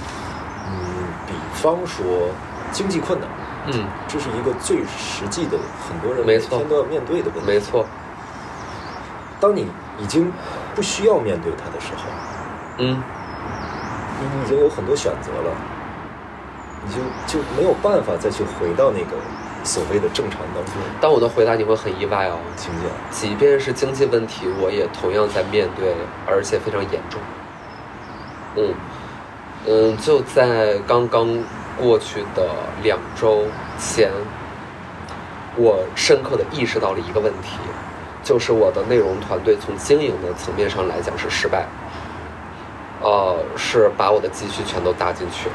[0.66, 0.72] 嗯，
[1.26, 2.30] 比方说
[2.72, 3.28] 经济困难，
[3.72, 7.46] 嗯，这是一个最实际的，很多人每天都要面对的问题。
[7.46, 7.84] 没错。
[9.40, 10.32] 当你已经
[10.74, 12.02] 不需要面对它的时候，
[12.78, 13.02] 嗯，
[14.20, 15.54] 你已经有很多选择了，
[16.84, 19.16] 你就就没有办法再去回到那个
[19.62, 22.38] 所谓的正常当中当我的回答你会很意外哦。
[22.56, 22.90] 情境。
[23.10, 25.94] 即便是经济问题，我也同样在面对，
[26.26, 27.20] 而且非常严重。
[28.56, 28.74] 嗯
[29.66, 31.28] 嗯，就在刚刚
[31.80, 32.48] 过去的
[32.82, 33.44] 两周
[33.78, 34.10] 前，
[35.56, 37.56] 我深刻的意识到了一个问题，
[38.22, 41.66] 就是我的内容团队从经营的层面上来讲是失败，
[43.00, 45.54] 呃，是把我的积蓄全都搭进去了，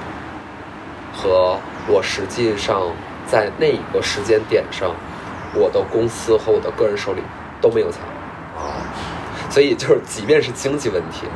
[1.13, 1.57] 和
[1.87, 2.81] 我实际上
[3.27, 4.91] 在那一个时间点上，
[5.53, 7.21] 我的公司和我的个人手里
[7.61, 7.99] 都没有钱，
[8.57, 8.79] 啊，
[9.49, 11.27] 所以就是即便是经济问题，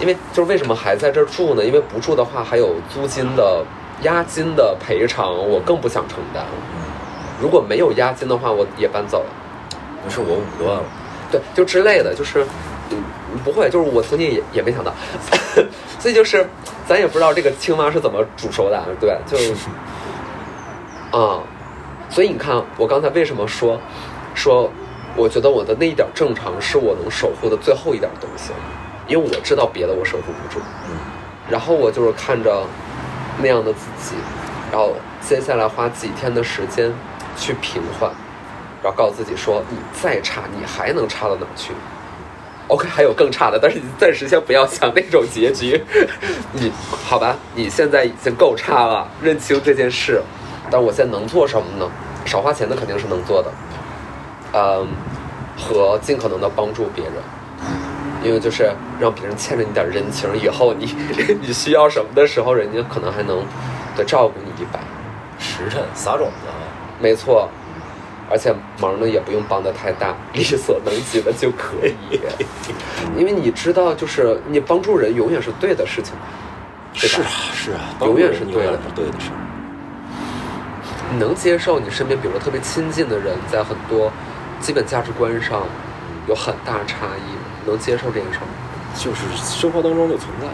[0.00, 1.64] 因为就是为什么还在这儿住呢？
[1.64, 3.64] 因为不住的话还有租金的
[4.02, 6.44] 押金的赔偿，我更不想承担。
[7.40, 9.26] 如果没有押金的话，我也搬走了。
[10.02, 10.84] 不是我五万了，
[11.30, 12.46] 对，就之类的，就是，
[12.90, 13.02] 嗯，
[13.44, 14.90] 不会，就是我曾经也也没想到，
[16.00, 16.48] 所以就是
[16.88, 19.36] 咱也不知道这个青蛙是怎么煮熟的啊，对，就，
[21.18, 21.40] 啊、
[22.08, 23.78] 所以你看，我刚才为什么说，
[24.34, 24.70] 说，
[25.16, 28.52] 我觉得我的那一点正常是我能守护的最后一点东西，
[29.06, 30.96] 因为我知道别的我守护不住，嗯。
[31.50, 32.64] 然后我就是看着
[33.38, 34.16] 那样的自己，
[34.70, 36.92] 然后接下来花几天的时间
[37.36, 38.10] 去平缓，
[38.82, 41.72] 然后告诉自己说，你再差，你还能差到哪去
[42.68, 45.82] ？OK，还有更差的，但是你暂时先不要想那种结局。
[46.52, 50.22] 你好吧，你现在已经够差了，认清这件事。
[50.70, 51.90] 但我现在能做什么呢？
[52.24, 53.50] 少花钱的肯定是能做的，
[54.52, 54.86] 嗯，
[55.58, 57.14] 和尽可能的帮助别人。
[58.22, 60.94] 因为就是让别人欠着你点人情，以后你
[61.40, 63.44] 你需要什么的时候，人家可能还能
[63.96, 64.78] 对照顾你一把。
[65.38, 66.52] 时辰撒种子啊，
[67.00, 67.48] 没错，
[68.30, 72.20] 而且忙呢也不用帮的太大， 力所能及的就可以。
[73.16, 76.14] 因为你知道，就是你帮助人永远是对的事情，
[76.92, 79.30] 是啊是啊，永远是对的对的事。
[81.12, 84.12] 你能接受你身边，比如说特别亲近的人，在很多
[84.60, 85.62] 基本价值观上
[86.28, 87.32] 有很大差异，
[87.70, 88.46] 能接受这个事儿？
[88.98, 90.46] 就是生活当中就存在，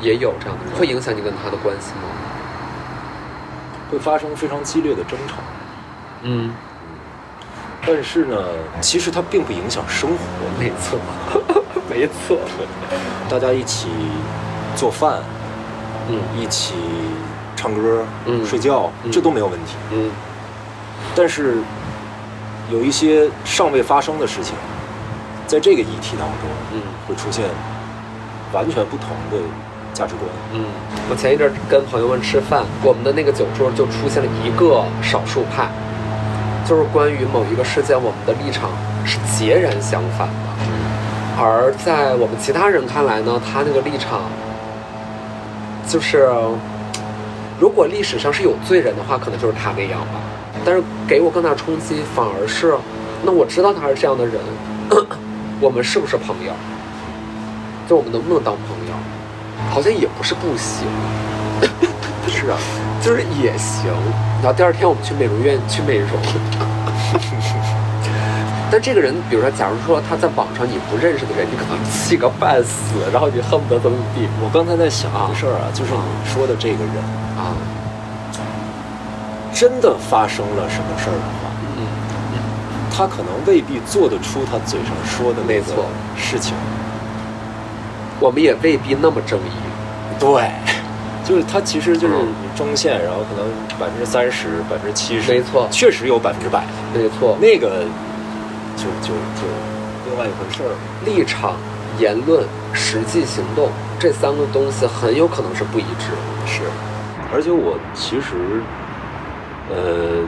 [0.00, 2.08] 也有这样的人，会影响你跟他的关系吗？
[3.90, 5.34] 会发生非常激烈的争吵。
[6.22, 6.52] 嗯，
[7.86, 8.36] 但是呢，
[8.80, 10.16] 其实它并不影响生活。
[10.58, 10.98] 没错，
[11.90, 12.38] 没错。
[13.28, 13.88] 大家一起
[14.76, 15.20] 做饭，
[16.08, 16.74] 嗯一起
[17.56, 19.74] 唱歌、嗯睡觉，嗯这都没有问题。
[19.92, 20.10] 嗯
[21.14, 21.58] 但是
[22.70, 24.54] 有一些尚未发生的事情，
[25.50, 27.44] 在这个议题当中嗯会出现
[28.52, 29.36] 完全不同的
[29.92, 30.30] 价值观。
[30.52, 30.64] 嗯。
[31.10, 35.66] 我前一阵儿跟朋友们吃饭，我们的那个酒桌就出现了一个少数派，
[36.64, 38.70] 就是关于某一个事件，我们的立场
[39.04, 40.34] 是截然相反的。
[41.36, 44.30] 而在我们其他人看来呢，他那个立场
[45.88, 46.30] 就是，
[47.58, 50.20] 如果历史上是有罪人的话，可能就是他那样吧。
[50.64, 52.76] 但是给我更大冲击，反而是，
[53.24, 54.34] 那我知道他是这样的人，
[55.60, 56.52] 我们是不是朋友？
[57.88, 58.94] 就我们能不能当朋友？
[59.70, 60.86] 好像也不是不行，
[62.26, 62.56] 是啊，
[63.02, 63.92] 就是也行。
[64.42, 66.08] 然后第二天我们去美容院去美容。
[68.72, 76.94] 但这个人，比如说，假如说他在网上你不认识的人，你可能气个半死，然后你恨不得怎么怎么地我刚才在想一个事儿啊，就是你说的这个人，
[77.34, 77.50] 啊，
[79.52, 81.49] 真的发生了什么事儿的话，嗯，
[82.90, 85.64] 他可能未必做得出他嘴上说的那个
[86.16, 86.54] 事情。
[88.20, 89.52] 我们也未必那么正义。
[90.18, 90.50] 对，
[91.24, 92.14] 就是他其实就是
[92.54, 93.48] 中线，然后可能
[93.78, 97.84] 百分之三十、百分之七十，没错确实有百分之百，没错，那个
[98.76, 99.48] 就就就
[100.06, 100.76] 另外一回事儿了。
[101.06, 101.56] 立场、
[101.98, 106.46] 言论、实际行动这三个东西很有可能是不一致的。
[106.46, 106.60] 是，
[107.32, 108.60] 而且我其实，
[109.70, 110.24] 呃，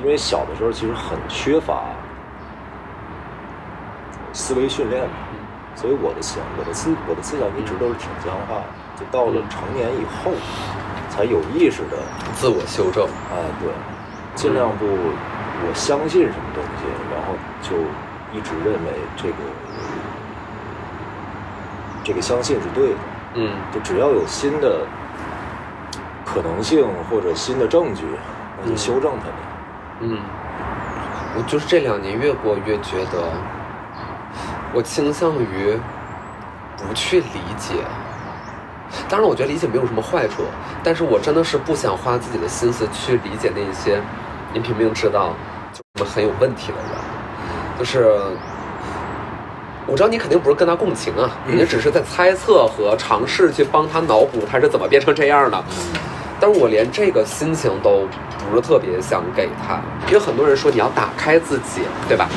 [0.00, 1.84] 因为小的时候其实很缺乏
[4.32, 5.14] 思维训练嘛，
[5.74, 8.64] 所以我的想我的思我的思想一直都是挺僵化的，
[9.00, 10.32] 就到了成年以后，
[11.08, 11.96] 才有意识的，
[12.34, 13.72] 自我修正，哎，对，
[14.34, 17.32] 尽量不我相信什么东西，然后
[17.62, 17.76] 就
[18.36, 19.34] 一直认为这个
[22.04, 22.96] 这个相信是对的。
[23.38, 24.86] 嗯就只要有新的
[26.24, 28.04] 可能性或者新的证据，
[28.62, 29.55] 那就修正它们。
[30.00, 30.18] 嗯，
[31.36, 33.22] 我就是这两年越过越觉得，
[34.72, 35.78] 我倾向于
[36.76, 37.74] 不去理解。
[39.08, 40.42] 当然，我觉得理解没有什么坏处，
[40.82, 44.00] 但是我真的是不想花自己的心思去理解那些
[44.52, 45.34] 你明明知道
[45.94, 48.16] 就很有问题的人，就是。
[49.88, 55.64] 我知道你肯定不是跟他共情啊，你只是在猜测和尝试去帮他脑补他是怎么变成这样的。
[56.40, 58.06] 但是我连这个心情都
[58.50, 62.28] 不是特别想给他，因为很多人说你要打开自己，对吧？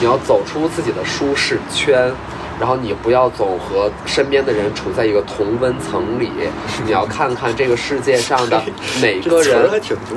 [0.00, 2.12] 你要走出自己的舒适圈，
[2.60, 6.30] 然后你不要总和身边的人处在一个同温层里，
[6.86, 8.62] 你要看看这个世界上的
[9.02, 9.68] 每个人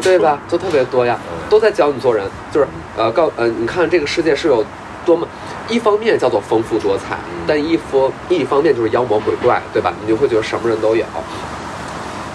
[0.01, 0.39] 对吧？
[0.47, 4.63] 都特别多呀，嗯都在教你做人，就是呃告呃，你看这个世界是有
[5.05, 5.27] 多么。
[5.69, 9.93] 一方面叫做丰富多彩，但一方一方面就是妖魔鬼怪，对吧？
[10.01, 11.05] 你就会觉得什么人都有。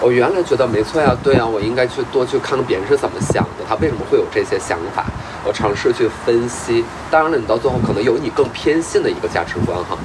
[0.00, 5.04] 我原来觉得没错呀，对呀，我应该去多去看看别人是怎么想的，他为什么会有这些想法，
[5.44, 6.84] 我尝试去分析。
[7.10, 9.96] 当然了，你到最后可能有你更偏信的一个价值观哈，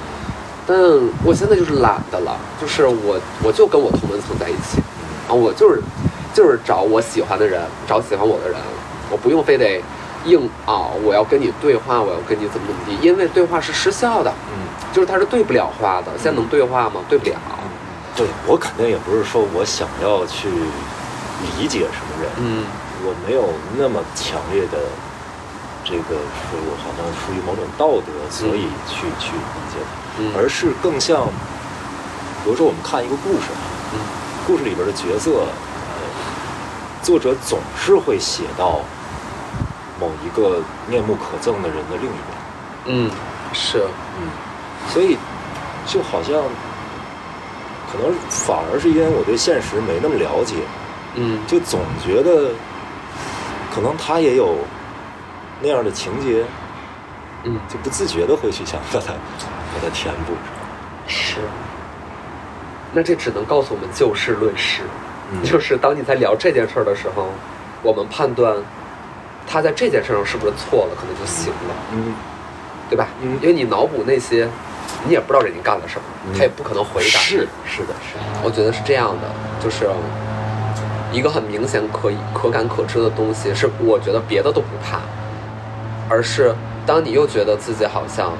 [0.65, 0.77] 但
[1.25, 4.79] 我现在就是懒的了，就是我我就跟我同温层在一起，
[5.27, 5.81] 啊，我就是
[6.33, 8.57] 就是找我喜欢的人，找喜欢我的人，
[9.09, 9.83] 我不用非得
[10.25, 16.07] 硬熬，我要跟你对话，我要跟你怎么怎么地，因为对话是失效的，嗯，就是它是对不了话的。
[16.15, 17.01] 现在能对话吗？
[17.09, 17.35] 对不了。
[18.15, 20.49] 对我肯定也不是说我想要去
[21.57, 22.65] 理解什么人，嗯。
[23.03, 24.77] 我没有那么强烈的
[25.83, 30.31] 这个说我好像出于某种道德，所以去、去理解他，嗯。
[30.37, 31.25] 而是更像，
[32.43, 33.99] 比如说我们看一个故事啊，嗯。
[34.45, 35.97] 故事里边的角色，呃，
[37.01, 38.81] 作者总是会写到
[39.99, 42.29] 某一个面目可憎的人的另一面，
[42.85, 43.11] 嗯，
[43.53, 43.85] 是，
[44.19, 44.29] 嗯，
[44.93, 45.17] 所以
[45.87, 46.43] 就好像
[47.91, 50.55] 可能反而是因为我对现实没那么了解，
[51.15, 52.51] 嗯就总觉得
[53.73, 54.55] 可能他也有
[55.61, 56.45] 那样的情节，
[57.43, 60.43] 嗯就不自觉的会去想把它把它填补上。
[61.07, 61.37] 是。
[62.93, 64.83] 那这只能告诉我们就事论事，
[65.31, 67.29] 嗯就是当你在聊这件事儿的时候，
[67.81, 68.55] 我们判断
[69.47, 71.75] 他在这件事上是不是错了，可能就行了。
[71.93, 72.13] 嗯，
[72.89, 73.07] 对吧？
[73.21, 74.47] 嗯因为你脑补那些，
[75.05, 77.19] 你也不知道人家干了什么，嗯他也不可能回答。
[77.19, 78.23] 是，是的，是的。
[78.43, 79.27] 我觉得是这样的，
[79.63, 79.89] 就是
[81.11, 84.99] 一个很明显可以可感可知的东西，是我觉得别的都不怕，
[86.09, 88.31] 而是当你又觉得自己好像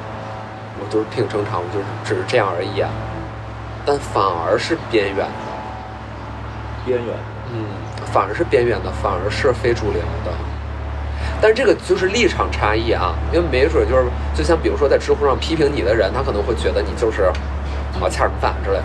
[0.80, 2.89] 我就是挺正常，我就是只是这样而已啊。
[3.86, 5.26] 但反而是边缘的，
[6.86, 7.16] 边缘。
[7.53, 7.66] 嗯，
[8.14, 10.32] 反而是边缘的，反而是非主流的。
[11.41, 17.23] 但这个就是立场差异啊，因为没准就是，就像比如说在知乎上批评你的人，他可能会觉得你就是
[17.99, 18.83] 啊欠人饭之类的。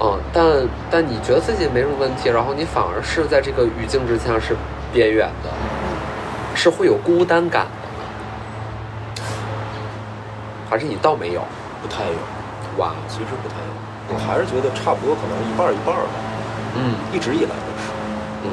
[0.00, 0.44] 嗯，但
[0.90, 4.56] 但你觉得自己没什么问题，然后你反而是在这个语境之下是
[4.92, 5.50] 边缘的，
[6.54, 8.02] 是会有孤单感的吗？
[10.70, 11.42] 还是你倒没有？
[11.82, 12.18] 不太有，
[12.78, 13.72] 哇，其实不太有。
[14.08, 16.10] 我还是觉得差不多，可能一半儿一半儿吧。
[16.74, 17.92] 嗯一直以来都是，
[18.44, 18.48] 嗯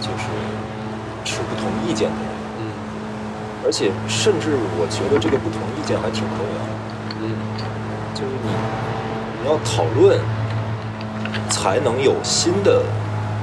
[0.00, 0.28] 就是
[1.24, 2.62] 持不同意见的人，嗯。
[3.64, 6.72] 而且甚至我觉得这个不同意见还挺重要的。
[7.22, 7.36] 嗯。
[8.14, 8.50] 就是你
[9.42, 10.18] 你要讨论，
[11.50, 12.82] 才能有新的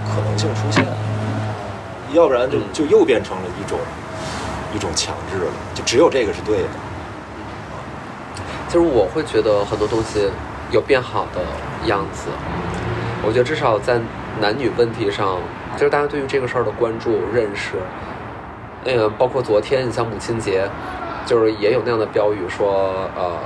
[0.08, 0.86] 可能性出现，
[2.14, 2.64] 要不然就嗯。
[2.74, 3.80] 就又变成了一种
[4.76, 6.70] 一种强制了，就只有这个是对的。
[8.68, 10.28] 其实我会觉得很多东西
[10.72, 11.41] 有变好的
[11.86, 12.30] 样子。
[13.26, 14.02] 我觉得至少在
[14.41, 15.38] 男女问题上，
[15.78, 17.74] 就是大家对于这个事儿的关注、认识，
[18.86, 20.68] 那个包括昨天，你像母亲节，
[21.26, 23.40] 就是也有那样的标语说，呃，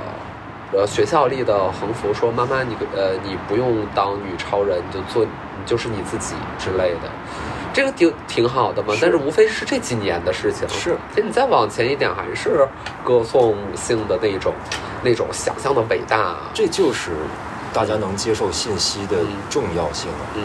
[0.72, 5.30] 呃，学校立的横幅说妈妈你呃你不用当女超人，你就做你
[5.64, 7.08] 就是你自己之类的，
[7.72, 8.94] 这个挺挺好的嘛。
[9.00, 12.66] 但是无非是这几年的事情，是其实你再往前一点，还是
[13.04, 14.52] 歌颂母性的那种
[15.02, 16.36] 那种想象的伟大。
[16.52, 17.12] 这就是
[17.72, 20.24] 大家能接受信息的嗯重要性啊！
[20.36, 20.42] 嗯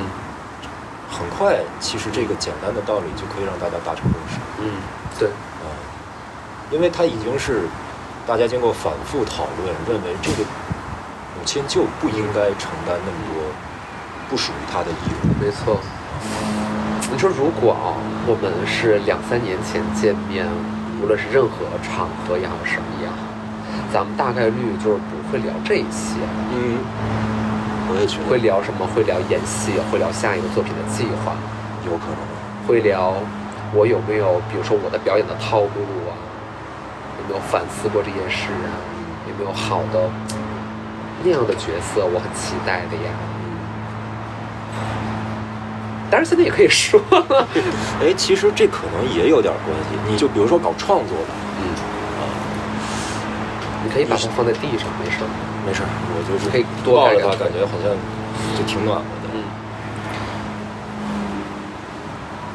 [1.14, 4.40] 很快，其实这个简单的道理就可以让大家达成共识。
[4.60, 4.66] 嗯，
[5.20, 5.30] 对，
[5.62, 5.70] 啊，
[6.72, 7.70] 因为它已经是
[8.26, 10.44] 大家经过反复讨论，认为这个
[11.38, 13.44] 母亲就不应该承担那么多
[14.30, 15.28] 不属于她的义务。
[15.40, 15.80] 没错。
[17.12, 17.94] 你说如果啊，
[18.26, 20.48] 我们是两三年前见面，
[21.00, 23.16] 无论是任何场合也好，什么也好，
[23.94, 26.18] 咱们大概率就是不会聊这些，
[26.50, 26.82] 嗯，
[27.90, 28.88] 我也觉得会聊什么？
[28.96, 31.36] 会聊演戏，会聊下一个作品的计划，
[31.86, 32.20] 有可能。
[32.66, 33.14] 会聊
[33.74, 36.16] 我有没有，比如说我的表演的套路啊，
[37.20, 38.72] 有没有反思过这件事啊，
[39.28, 40.10] 有没有好的
[41.24, 43.12] 那样的角色，我很期待的呀。
[46.10, 47.48] 当然现在也可以说了，
[48.00, 49.98] 哎，其实这可能也有点关系。
[50.08, 51.64] 你就比如说搞创作的，嗯，
[52.20, 52.24] 啊，
[53.84, 55.28] 你可以把它放在地上，没事儿。
[55.66, 57.96] 没事儿，我就是可以多抱着它，盖两感觉好像
[58.58, 59.30] 就挺暖和的。
[59.34, 59.44] 嗯。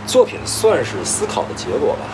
[0.07, 2.05] 作品算是思考的结果吧，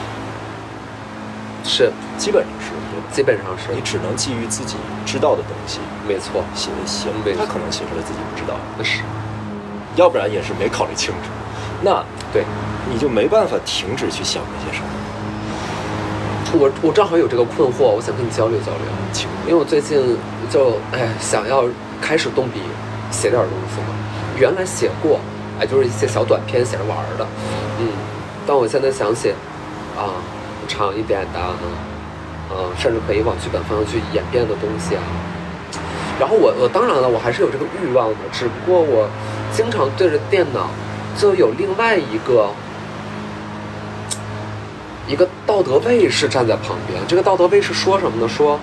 [1.65, 2.73] 是，基本上是？
[3.15, 3.75] 基本上是。
[3.75, 4.77] 你只能基于自己
[5.07, 9.03] 知道的东西没错，写写他可能写出来自己不知道，那是。
[9.97, 11.31] 要不然也是没考虑清楚，
[11.83, 12.45] 那对。
[12.87, 14.87] 你就没办法停止去想那些事儿。
[16.53, 18.81] 我我正好有这个困惑，我想跟你交流交流。
[19.11, 19.27] 请。
[19.47, 20.19] 因为我最近
[20.51, 21.65] 就哎想要
[22.01, 22.61] 开始动笔
[23.11, 23.95] 写点东西嘛，
[24.39, 25.21] 原来写过，
[25.61, 27.27] 哎就是一些小短篇写着玩儿的，
[27.81, 27.89] 嗯，
[28.47, 29.35] 但我现在想写
[29.97, 30.13] 啊
[30.67, 31.41] 长一点的，
[32.51, 35.03] 嗯，甚至可以往剧本方向去演变的东西啊。
[36.19, 39.09] 然后我我当然了，我还是有这个欲望的，只不过我
[39.53, 40.71] 经常对着电脑，
[41.19, 42.49] 就有另外一个
[45.09, 47.01] 一个道德卫士站在旁边。
[47.09, 48.29] 这个道德卫士说什么呢？
[48.29, 48.59] 说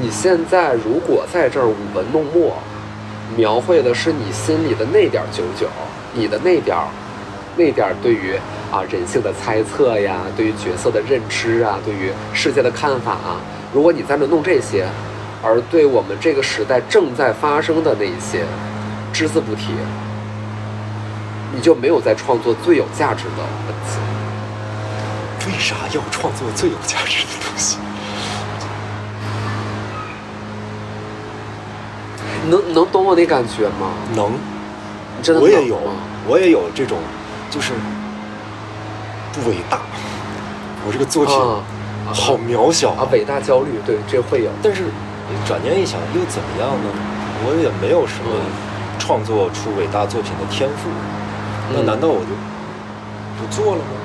[0.00, 2.56] 你现在如果在这儿舞文弄墨，
[3.36, 5.68] 描绘的是你心里的那点九九，
[6.14, 6.88] 你的那点儿
[7.56, 8.34] 那点儿对于
[8.70, 13.36] 啊人性的猜测呀，对于角色的认知啊，对于世界的看法啊，
[13.72, 14.86] 如果你在那弄这些，
[15.42, 18.46] 而对我们这个时代正在发生的那一些
[19.12, 19.74] 只字不提，
[21.54, 23.98] 你就没有在创作最有价值的文字。
[25.46, 27.76] 为啥要创作最有价值的东西？
[32.50, 33.90] 能你能懂我那感觉吗？
[34.14, 35.78] 能，你真的我也有，
[36.28, 36.98] 我也有这种，
[37.50, 37.72] 就是
[39.32, 39.80] 不伟大。
[40.86, 41.62] 我这个作品啊
[42.12, 44.50] 好渺小啊，伟大焦虑，对，这会有。
[44.62, 44.84] 但是
[45.46, 46.90] 转念一想，又怎么样呢？
[47.44, 48.30] 我也没有什么
[48.98, 50.88] 创作出伟大作品的天赋，
[51.72, 52.30] 那嗯难道我就
[53.38, 53.98] 不做了吗？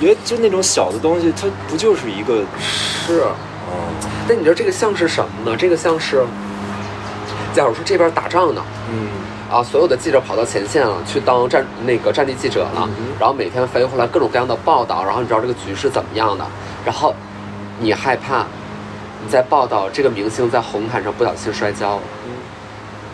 [0.00, 2.44] 因为就那种小的东西，它不就是一个
[3.06, 3.24] 是，
[3.70, 3.72] 嗯
[4.26, 5.56] 但你知道这个像是什么呢？
[5.56, 6.24] 这个像是，
[7.58, 9.08] 假如说这边打仗呢，嗯。
[9.50, 16.46] 啊，所有的记者跑到前线了，去当战那个战地记者了，嗯然后每天飞回来各种各样的报道，然后你知道这个局势怎么样的，
[16.84, 17.12] 然后
[17.80, 18.46] 你害怕
[19.24, 22.02] 你在报道这个明星在红毯上不小心摔跤了，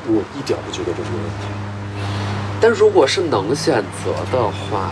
[0.09, 1.47] 我一点不觉得这是个问题。
[2.61, 4.91] 但如果是能选择的话，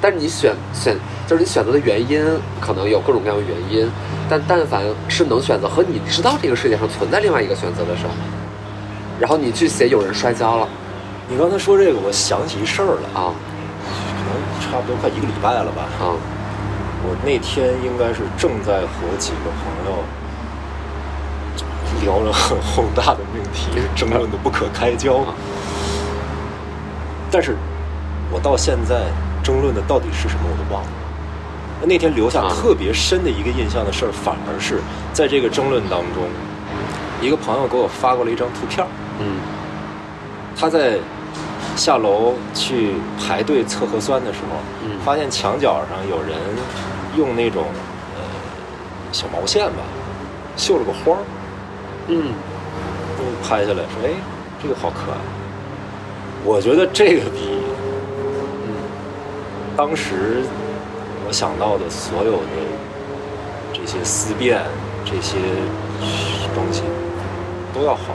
[0.00, 0.96] 但是你选选
[1.26, 2.24] 就是你选择的原因
[2.60, 3.90] 可能有各种各样的原因，
[4.30, 8.12] 但但凡是能选择和你知道这个世界上存在另外一个选择的时候，
[9.20, 10.68] 然后你去写有人摔跤了
[11.28, 13.32] 你刚才说这个，我想起一事儿来，啊
[14.16, 15.82] 可能差不多快一个礼拜了吧。
[16.00, 16.16] 啊
[17.04, 20.04] 我那天应该是正在和几个朋友
[22.04, 25.24] 聊了很宏大的命题，争论的不可开交。
[27.28, 27.56] 但是，
[28.30, 29.06] 我到现在
[29.42, 30.88] 争论的到底是什么我都忘了。
[31.80, 34.80] 那那天留下啊特别深的一个印象的事儿，反而是
[35.12, 36.22] 在这个争论当中，
[37.20, 38.88] 一个朋友给我发过了一张图片儿，
[39.22, 39.36] 嗯。
[40.54, 40.98] 他在
[41.76, 44.98] 下楼去排队测核酸的时候，嗯。
[45.04, 46.36] 发现墙角上有人
[47.16, 47.64] 用那种
[48.16, 48.20] 呃
[49.12, 49.82] 小毛线吧，
[50.56, 51.22] 绣了个花儿，
[52.08, 52.32] 嗯。
[53.16, 54.10] 就拍下来说：“哎，
[54.60, 55.18] 这个好可爱。”
[56.44, 57.38] 我觉得这个比
[58.66, 58.74] 嗯。
[59.76, 60.42] 当时
[61.26, 62.56] 我想到的所有的
[63.72, 64.60] 这些思辨、
[65.04, 65.38] 这些
[66.54, 66.82] 东西
[67.72, 68.14] 都要好。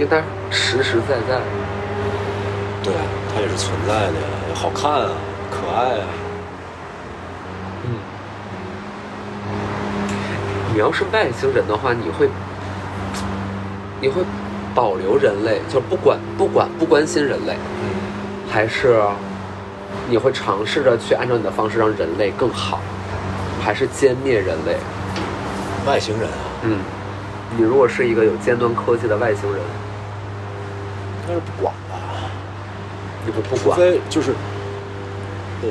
[0.00, 1.38] 因为它实实在在。
[2.82, 2.94] 对，
[3.34, 4.14] 它也是存在的，
[4.48, 5.10] 也好看啊，
[5.50, 6.06] 可爱啊。
[7.84, 7.92] 嗯，
[10.72, 12.30] 你要是外星人的话，你会
[14.00, 14.22] 你会
[14.74, 17.90] 保留人类，就是不管不管不关心人类，嗯，
[18.50, 19.02] 还是
[20.08, 22.80] 你会尝试着去按照你的方式让人类更好，
[23.62, 24.78] 还是歼灭人类？
[25.86, 26.78] 外星人啊，嗯，
[27.58, 29.89] 你如果是一个有尖端科技的外星人，应
[31.30, 31.96] 该是不管吧，
[33.24, 34.32] 你不不管，除非就是，
[35.62, 35.68] 呃，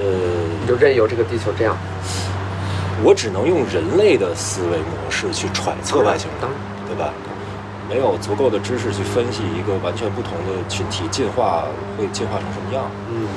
[0.61, 1.75] 你就任由这个地球这样。
[3.03, 6.49] 我只能用人类的思维模式去揣测外星人
[6.87, 7.13] 对吧？
[7.89, 11.65] 没有足够的知识去分析一个完全不同的群体进化
[11.97, 12.83] 会进化成什么样。
[13.09, 13.27] 嗯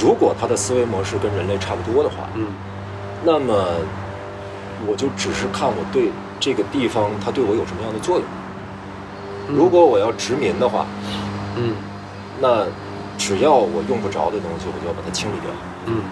[0.00, 2.46] 如果他的思维模式跟人类差不多的话，嗯
[3.22, 3.52] 那么
[4.86, 6.10] 我就只是看我对
[6.40, 8.24] 这个地方它对我有什么样的作用。
[9.48, 11.21] 嗯如果我要殖民的话，嗯
[12.40, 12.66] 那
[13.18, 15.50] 只要我用不着的东西，我就要把它清理掉，
[15.86, 16.02] 嗯。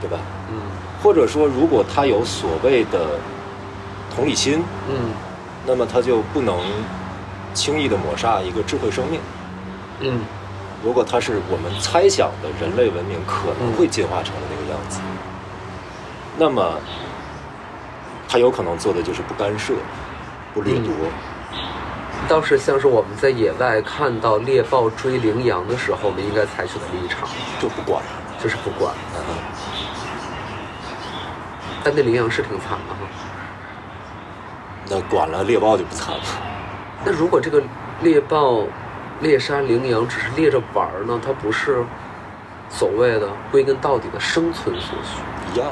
[0.00, 0.18] 对吧？
[0.50, 0.60] 嗯。
[1.02, 3.18] 或者说，如果他有所谓的
[4.14, 5.10] 同理心，嗯。
[5.66, 6.56] 那么他就不能
[7.54, 9.20] 轻易的抹杀一个智慧生命。
[10.00, 10.20] 嗯。
[10.84, 15.00] 如果他是我们猜想的人类文明可能会进化成的那个样子，
[16.36, 16.74] 那么
[18.28, 19.72] 他有可能做的就是不干涉、
[20.52, 20.92] 不掠夺。
[22.28, 27.28] 倒是像是我们在野外看到猎豹追羚羊的时候，我们应该采取的立场
[27.60, 28.02] 就不管。
[28.42, 28.94] 就是不管。
[29.16, 29.20] 嗯，
[31.82, 33.00] 但那羚羊是挺惨的哈。
[34.86, 36.22] 那管了猎豹就不惨了。
[37.04, 37.62] 那如果这个
[38.02, 38.64] 猎豹
[39.20, 41.18] 猎杀羚羊只是猎着玩儿呢？
[41.24, 41.82] 它不是
[42.68, 45.68] 所谓的归根到底的生存所需，一样。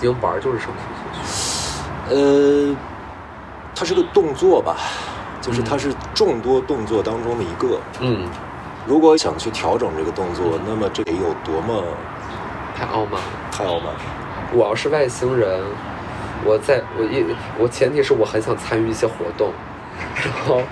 [0.00, 2.16] 因为玩儿就是生存所需。
[2.16, 2.76] 呃，
[3.76, 4.76] 它是个动作吧，
[5.44, 7.78] 就是它是众多动作当中的一个。
[8.00, 8.26] 嗯，
[8.86, 11.82] 如果想去调整这个动作，那么这得有多么
[12.74, 13.26] 太傲慢了。
[13.52, 13.92] 太傲慢。
[14.52, 15.60] 我要是外星人，
[16.44, 17.24] 我在我一
[17.58, 19.52] 我前提是我很想参与一些活动，
[20.16, 20.62] 然后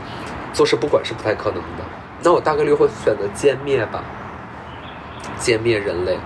[0.53, 1.85] 做事不管是不太可能的，
[2.23, 4.03] 那我大概率会选择歼灭吧，
[5.39, 6.19] 歼灭人类。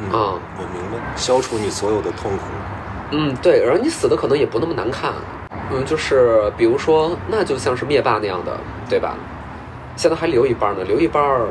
[0.00, 2.44] 嗯，啊我明白，消除你所有的痛苦。
[3.10, 5.12] 嗯，对，然后你死的可能也不那么难看，
[5.70, 8.58] 嗯，就是比如说，那就像是灭霸那样的，
[8.88, 9.14] 对吧？
[9.96, 11.48] 现在还留一半呢，留一半儿，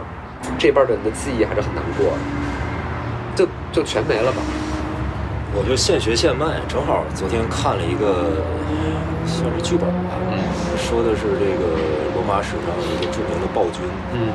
[0.57, 2.17] 这半儿的人的记忆还是很难过的，
[3.35, 4.41] 就就全没了吧？
[5.53, 8.41] 我就现学现卖，正好昨天看了一个
[9.25, 10.37] 算是剧本吧，嗯
[10.77, 11.77] 说的是这个
[12.13, 13.81] 罗马史上一个著名的暴君，
[14.13, 14.31] 嗯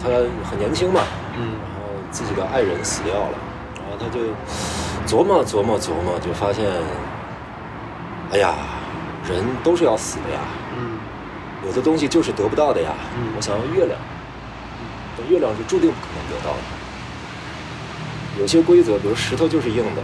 [0.00, 1.00] 就是他很年轻嘛，
[1.36, 3.36] 嗯然后自己的爱人死掉了，
[3.74, 4.20] 然后他就
[5.06, 6.64] 琢磨琢磨琢磨，就发现，
[8.32, 8.54] 哎呀，
[9.28, 10.40] 人都是要死的呀，
[10.76, 10.98] 嗯
[11.64, 12.90] 有的东西就是得不到的呀。
[13.16, 13.98] 嗯我想要月亮，
[15.16, 16.58] 但月亮是注定不可能得到的。
[18.40, 20.02] 有些规则，比如石头就是硬的，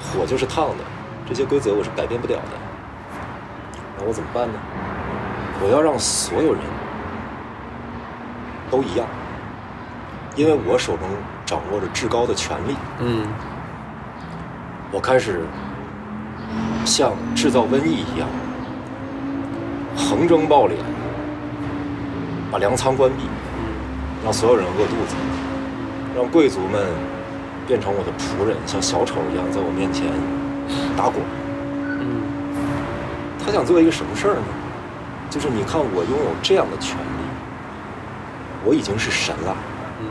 [0.00, 0.84] 火就是烫的，
[1.28, 2.58] 这些规则我是改变不了的。
[3.98, 4.54] 那我怎么办呢？
[5.62, 6.62] 我要让所有人
[8.70, 9.06] 都一样，
[10.34, 11.06] 因为我手中
[11.44, 12.74] 掌握着至高的权力。
[12.98, 13.26] 嗯
[14.90, 15.46] 我开始
[16.84, 18.28] 像制造瘟疫一样，
[19.96, 20.72] 横征暴敛，
[22.50, 23.24] 把粮仓关闭，
[24.24, 25.14] 让所有人饿肚子，
[26.16, 26.86] 让贵族们
[27.66, 30.06] 变成我的仆人，像小丑一样在我面前
[30.96, 31.16] 打滚。
[32.00, 32.22] 嗯
[33.44, 34.42] 他想做一个什么事儿呢？
[35.30, 37.22] 就是你看我拥有这样的权利，
[38.64, 39.56] 我已经是神了，
[40.00, 40.06] 嗯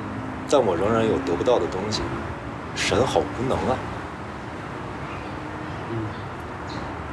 [0.49, 2.01] 但我仍然有得不到的东西，
[2.75, 3.77] 神好无能啊。
[5.91, 5.97] 嗯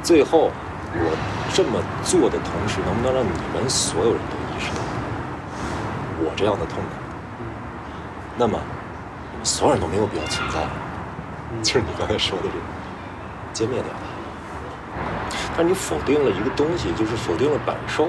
[0.07, 0.49] 最后，
[0.93, 1.17] 我
[1.53, 4.79] 这么做的同时，能不能让你们所有人都意识到
[6.23, 6.89] 我这样的痛苦？
[8.37, 8.57] 那么，
[9.33, 10.69] 你们所有人都没有必要存在了。
[11.61, 12.45] 就是你刚才说的
[13.53, 15.01] 这个，歼灭掉它。
[15.57, 18.07] 但是你否定了一个东西，就是否定了百兽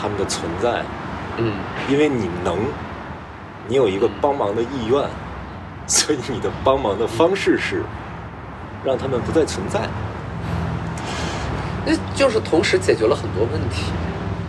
[0.00, 0.84] 他们的存在，
[1.38, 1.54] 嗯
[1.88, 2.56] 因为你能，
[3.66, 5.04] 你有一个帮忙的意愿，
[5.88, 7.82] 所以你的帮忙的方式是
[8.84, 9.88] 让他们不再存在。
[11.86, 13.92] 那就是同时解决了很多问题。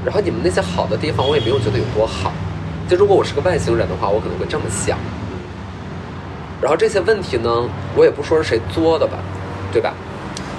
[0.03, 2.31] 然后你们那些好的地方，我也没有觉得有多好。
[2.89, 4.97] 就如果我是个外星人的话，我可能会这么想。
[6.61, 7.49] 然后这些问题呢，
[7.95, 9.17] 我也不说是谁作的吧，
[9.71, 9.93] 对吧？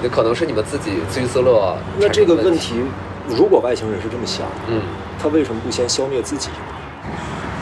[0.02, 1.76] 也可能是你们自己自娱自乐。
[1.98, 2.74] 那这个问，题，
[3.28, 4.82] 如果外星人是这么想，嗯
[5.22, 6.56] 他为什么不先消灭自己呢？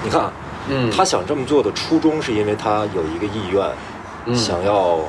[0.02, 0.32] 你看啊，
[0.68, 3.62] 嗯，他想这么做的初衷是因为他有一个意愿，
[4.24, 5.00] 嗯想要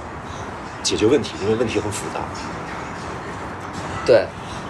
[0.84, 2.20] 解决问题，因为问题很复杂。
[4.06, 4.26] 对，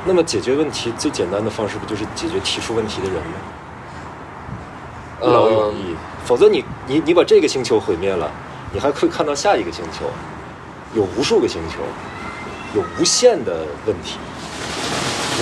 [0.06, 3.34] 那么解决问题最简单的方式不就是解决提出问题的人吗？
[5.22, 5.96] 一劳永逸。
[6.26, 8.30] 否则你你你把这个星球毁灭了，
[8.72, 10.06] 你还可以看到下一个星球，
[10.94, 11.80] 有无数个星球，
[12.76, 14.18] 有无限的问题。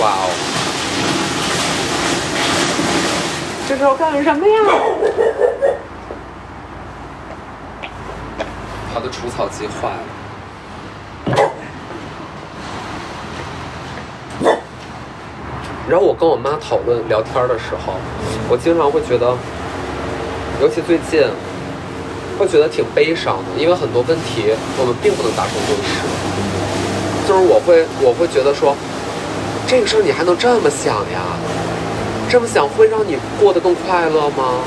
[0.00, 0.30] 哇哦，
[3.68, 4.54] 这是要干什么呀？
[8.92, 10.02] 他的除草机坏了。
[15.90, 17.94] 然后我跟我妈讨论聊天的时候，
[18.48, 19.34] 我经常会觉得，
[20.62, 21.20] 尤其最近，
[22.38, 26.06] 会觉得挺悲伤的，因为很多问题我们并不能达成共识。
[27.26, 28.76] 就是我会我会觉得说，
[29.66, 31.34] 这个事儿你还能这么想呀？
[32.30, 34.62] 这么想会让你过得更快乐吗？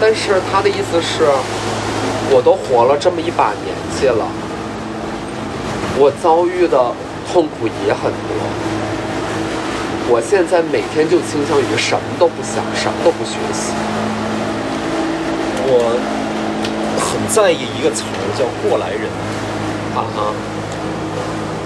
[0.00, 1.26] 但是他的意思是，
[2.30, 4.24] 我都活了这么一把年纪了，
[5.98, 6.78] 我遭遇的
[7.32, 8.83] 痛苦也很多。
[10.06, 13.72] 我现在每天就倾向于什么都不想，什么都不学习。
[15.66, 15.96] 我
[17.00, 19.08] 很在意一个词儿叫“过来人。
[19.96, 20.34] 啊哈，”，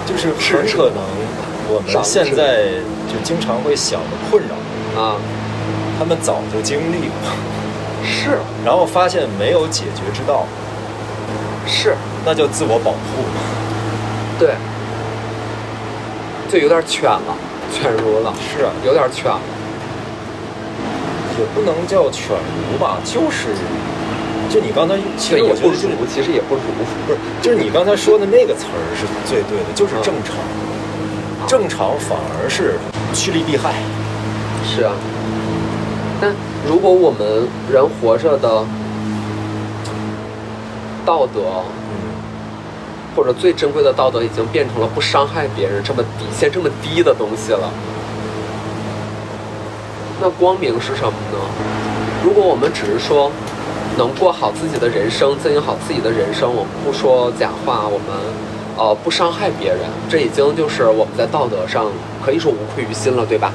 [0.06, 1.02] 就是很可能
[1.68, 2.78] 我们现在
[3.10, 5.16] 就经常会想的困扰，啊，
[5.98, 7.28] 他们早就经历过，
[8.04, 8.38] 是。
[8.64, 10.46] 然后发现没有解决之道，
[11.66, 13.26] 是，那就自我保护。
[14.38, 14.54] 对，
[16.48, 17.36] 就有点犬了，
[17.72, 19.40] 犬儒了，是啊，有点犬了。
[21.38, 23.54] 也不能叫犬儒吧，就是，
[24.50, 26.60] 就你刚才，其，实也不我觉得就是儒，其实也不儒。
[27.06, 30.34] 不是，就是你刚才说的那个词儿是最对的，就是正常。
[31.46, 32.78] 正常反而是
[33.14, 33.74] 趋利避害。
[34.64, 34.92] 是啊，
[36.20, 36.34] 但
[36.68, 38.64] 如果我们人活着的
[41.06, 41.77] 道德，嗯，
[43.18, 47.68] 或者最珍贵的道德，已经变成了不伤害别人这么底线这么低的东西了，
[50.20, 51.38] 那光明是什么呢？
[52.22, 53.28] 如果我们只是说
[53.96, 58.06] 能过好自己的人生，经营好自己的人生，我们不说假话，我们
[58.76, 61.86] 呃不伤害别人，这已经就是我们在道德上
[62.24, 63.52] 可以说无愧于心了，对吧？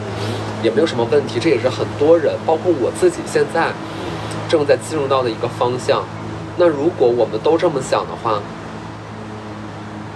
[0.62, 3.72] 也没有什么问题，这也是很多人，包括我自己现在
[4.50, 6.04] 正在进入到的一个方向。
[6.58, 8.42] 那如果我们都这么想的话，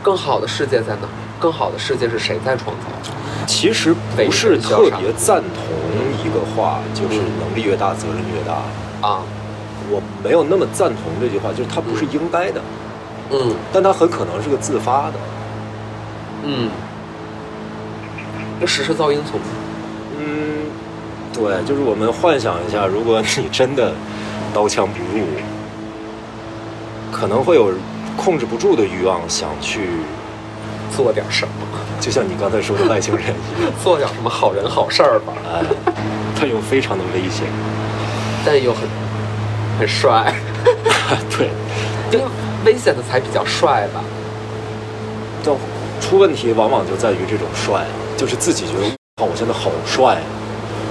[0.01, 1.07] 更好的世界在哪？
[1.39, 3.11] 更好的世界是谁在创造？
[3.45, 5.63] 其实不是特别赞同
[6.25, 9.07] 一个话，就是能力越大，责任越大。
[9.07, 9.21] 啊，
[9.91, 12.59] 我没有那么赞同这句话，就是它不是应该的，
[13.31, 15.13] 嗯但它很可能是个自发的。
[16.43, 16.71] 嗯，
[18.59, 19.39] 这时势造英雄。
[20.19, 20.65] 嗯，
[21.31, 23.93] 对，就是我们幻想一下，如果你真的
[24.53, 25.23] 刀枪不入，
[27.11, 27.71] 可能会有
[28.17, 29.87] 控制不住的欲望，想去，
[30.93, 31.53] 做点什么，
[32.01, 35.63] 就像你刚才说的外星人一样，做点什么好人好事儿吧，哎，
[36.35, 37.45] 他又非常的危险。
[38.43, 38.81] 但又很
[39.79, 40.33] 很帅，
[41.37, 41.49] 对，
[42.11, 42.25] 因为
[42.65, 44.01] 危险的才比较帅吧。
[45.43, 45.55] 但
[46.01, 47.85] 出问题往往就在于这种帅，
[48.17, 48.87] 就是自己觉得，
[49.21, 50.15] 哇，我现在好帅。
[50.15, 50.21] 啊，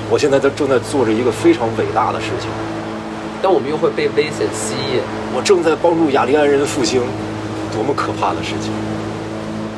[0.09, 2.49] 我现在在正在做着一个非常伟大的事情，
[3.43, 5.01] 但我们又会被危险吸引。
[5.35, 7.01] 我正在帮助雅利安人复兴，
[7.73, 8.73] 多么可怕的事情！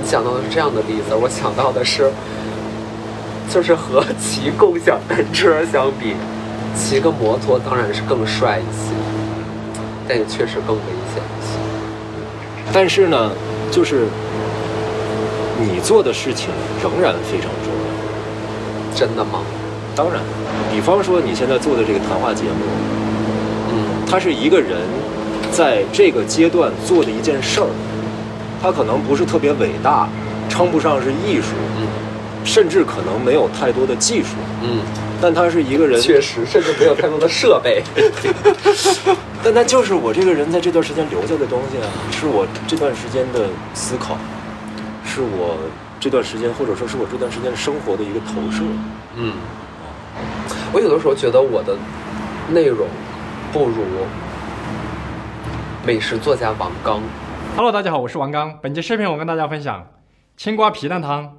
[0.00, 2.10] 你想到的是这样的例子，我想到的是，
[3.50, 6.14] 就是和 骑共享单车相比，
[6.76, 8.94] 骑个摩托当然是更帅一些，
[10.06, 10.82] 但也确实更危
[11.12, 11.58] 险一些。
[12.72, 13.32] 但是呢，
[13.72, 14.06] 就是
[15.60, 16.50] 你做的事情
[16.82, 17.78] 仍然非常重要。
[18.94, 19.40] 真的吗？
[19.96, 20.20] 当然，
[20.70, 22.97] 比方说你现在做的这个谈话节目，嗯
[24.10, 24.78] 它是一个人
[25.52, 27.68] 在这个阶段做的一件事儿，
[28.62, 30.08] 它可能不是特别伟大，
[30.48, 31.86] 称不上是艺术，嗯
[32.44, 34.28] 甚至可能没有太多的技术，
[34.62, 34.80] 嗯，
[35.20, 37.82] 但他是一个人，确实，甚至没有太多的设备。
[39.44, 44.16] 但那就是我这个人在这段时间留下的东西啊，是我这段时间的思考，
[45.04, 45.58] 是我
[46.00, 48.62] 这段时间或者说是我这段时间生活的一个投射。
[49.16, 49.32] 嗯，
[50.72, 51.76] 我有的时候觉得我的
[52.50, 52.86] 内容
[53.52, 53.84] 不如
[55.86, 57.00] 美食作家王刚。
[57.56, 58.58] Hello，大家好，我是王刚。
[58.60, 59.86] 本期视频我跟大家分享
[60.36, 61.32] 青瓜皮蛋汤。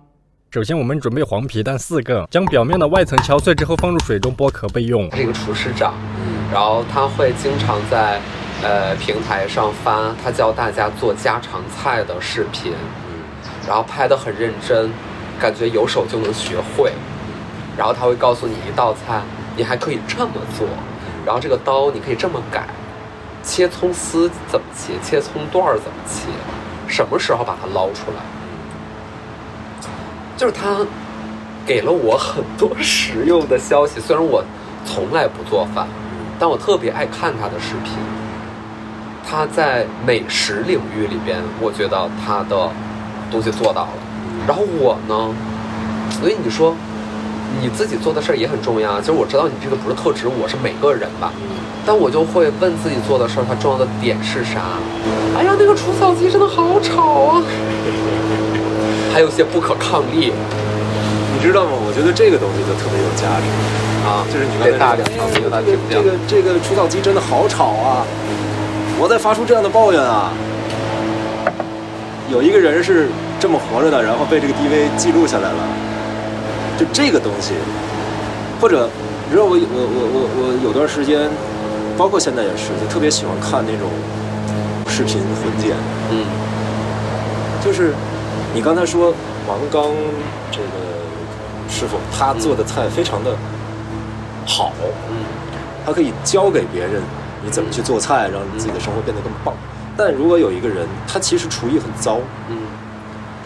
[0.49, 5.10] 首先，我们准备黄皮蛋四个，将表面的外层敲碎之后放入水中剥壳备用。
[5.16, 5.93] 是一个厨师长，
[6.51, 8.20] 然后他会经常在
[8.64, 12.74] 呃平台上发他教大家做家常菜的视频，
[13.68, 14.91] 然后拍的很认真，
[15.39, 16.91] 感觉有手就能学会。
[17.78, 19.22] 然后他会告诉你一道菜，
[19.55, 20.68] 你还可以这么做，
[21.26, 22.67] 然后这个刀你可以这么改，
[23.43, 26.28] 切葱丝怎么切，切葱段怎么切，
[26.88, 28.22] 什么时候把它捞出来，
[30.38, 30.86] 就是他
[31.65, 33.99] 给了我很多实用的消息。
[33.99, 34.43] 虽然我
[34.86, 35.88] 从来不做饭，
[36.39, 37.93] 但我特别爱看他的视频。
[39.30, 42.72] 他在美食领域里边，我觉得他的
[43.30, 43.93] 东西做到了。
[44.47, 45.36] 然后我呢，
[46.09, 46.74] 所以你说
[47.62, 48.99] 你自己做的事儿也很重要啊。
[48.99, 51.32] 就是我知道你这个不是特指我是每个人吧，
[51.86, 54.78] 但我就会问自己做的事儿，它重要的点是啥？
[55.38, 57.43] 哎呀，那个除草机真的好吵啊！
[59.14, 60.32] 还有些不可抗力
[61.34, 61.72] 你知道吗？
[61.74, 63.47] 我觉得这个东西就特别有价值。
[63.99, 66.18] 啊，就是你刚才得大两场比他听不见这个。
[66.28, 68.07] 这个除草机真的好吵啊！
[68.97, 70.32] 我在发出这样的抱怨啊。
[72.32, 75.88] 有一个人是这么活着的，然后被这个 DV 记录下来了。
[76.80, 77.51] 就这个东西，
[78.61, 78.89] 或者
[79.27, 81.30] 你知道我我我我我有段时间，
[81.97, 83.89] 包括现在也是，就特别喜欢看那种
[84.88, 85.75] 视频混剪，
[86.09, 86.23] 嗯。
[87.61, 87.93] 就是
[88.55, 89.13] 你刚才说
[89.45, 89.91] 王刚
[90.49, 90.69] 这个
[91.69, 93.36] 师傅，他做的菜非常的
[94.47, 94.71] 好，
[95.09, 95.17] 嗯
[95.86, 97.01] 他可以教给别人
[97.43, 99.53] 你怎么去做菜，让自己的生活变得更棒。
[99.97, 102.55] 但如果有一个人，他其实厨艺很糟，嗯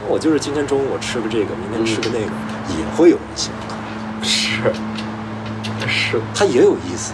[0.08, 2.32] 我就是今天中午我吃个这个，明天吃个那个，
[2.78, 3.78] 也会有人喜欢看，
[4.24, 4.72] 是
[5.88, 7.14] 是它也有意思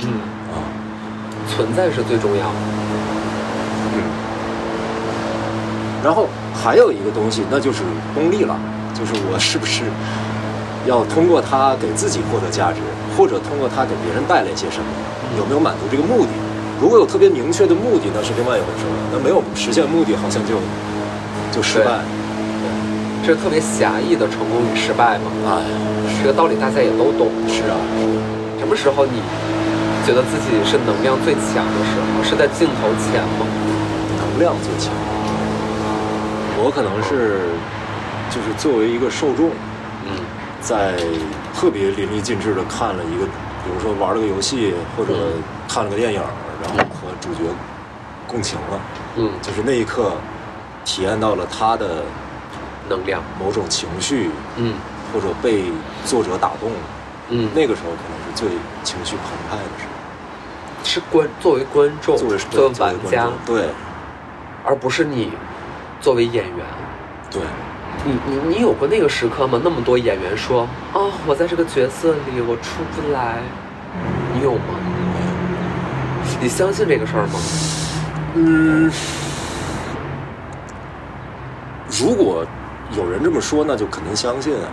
[0.00, 0.20] 嗯，
[0.52, 0.60] 啊。
[1.48, 2.58] 存在是最重要的。
[3.94, 4.02] 嗯
[6.04, 7.82] 然后还有一个东西，那就是
[8.14, 8.56] 功利了，
[8.94, 9.82] 就是我是不是
[10.86, 12.78] 要通过它给自己获得价值，
[13.16, 14.86] 或者通过它给别人带来一些什么，
[15.36, 16.30] 有没有满足这个目的？
[16.80, 18.94] 如果有特别明确的目的，那是另外一回事了。
[19.10, 20.54] 那没有实现目的，好像就
[21.50, 22.00] 就失败。
[23.24, 25.28] 这是特别狭义的成功与失败嘛？
[25.46, 25.62] 哎，
[26.22, 27.28] 这个道理大家也都懂。
[27.46, 27.76] 是啊，
[28.58, 29.20] 什么时候你
[30.06, 32.24] 觉得自己是能量最强的时候？
[32.24, 33.46] 是在镜头前吗？
[34.16, 34.94] 能量最强。
[36.60, 37.40] 我可能是
[38.30, 39.50] 就是作为一个受众，
[40.06, 40.16] 嗯
[40.60, 40.96] 在
[41.54, 43.26] 特别淋漓尽致的看了一个，
[43.62, 46.22] 比如说玩了个游戏，或者嗯看了个电影，
[46.62, 47.50] 然后和主角
[48.26, 48.80] 共情了，
[49.16, 50.12] 嗯，就是那一刻
[50.88, 52.02] 体验到了他的
[52.88, 53.22] 能量。
[53.38, 54.72] 某种情绪，嗯
[55.12, 55.64] 或者被
[56.06, 56.78] 作者打动了，
[57.28, 58.48] 嗯，那个时候可能是最
[58.82, 59.90] 情绪澎湃的时候。
[60.82, 63.66] 是观作为观众，作为作为玩家对
[64.64, 65.30] 而不是你
[66.00, 66.66] 作为演员。
[67.30, 67.42] 对，
[68.06, 69.60] 你你你有过那个时刻吗？
[69.62, 70.62] 那么多演员说
[70.94, 73.42] 啊、我在这个角色里我出不来，
[74.32, 74.60] 你有吗？
[76.40, 77.40] 你相信这个事儿吗？
[78.34, 78.90] 嗯，
[81.98, 82.44] 如果
[82.96, 84.68] 有人这么说，那就肯定相信啊。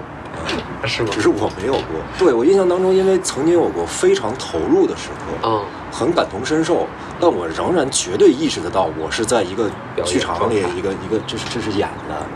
[0.86, 1.20] 是吗只？
[1.20, 1.82] 是我没有过。
[2.18, 6.86] 对我印象当中，因为曾经有过非常投入的时刻，嗯很感同身受，
[7.20, 9.68] 但我仍然绝对意识得到，我是在一个
[10.04, 12.26] 剧场里，一个一个这是这是演的。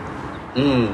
[0.57, 0.89] 嗯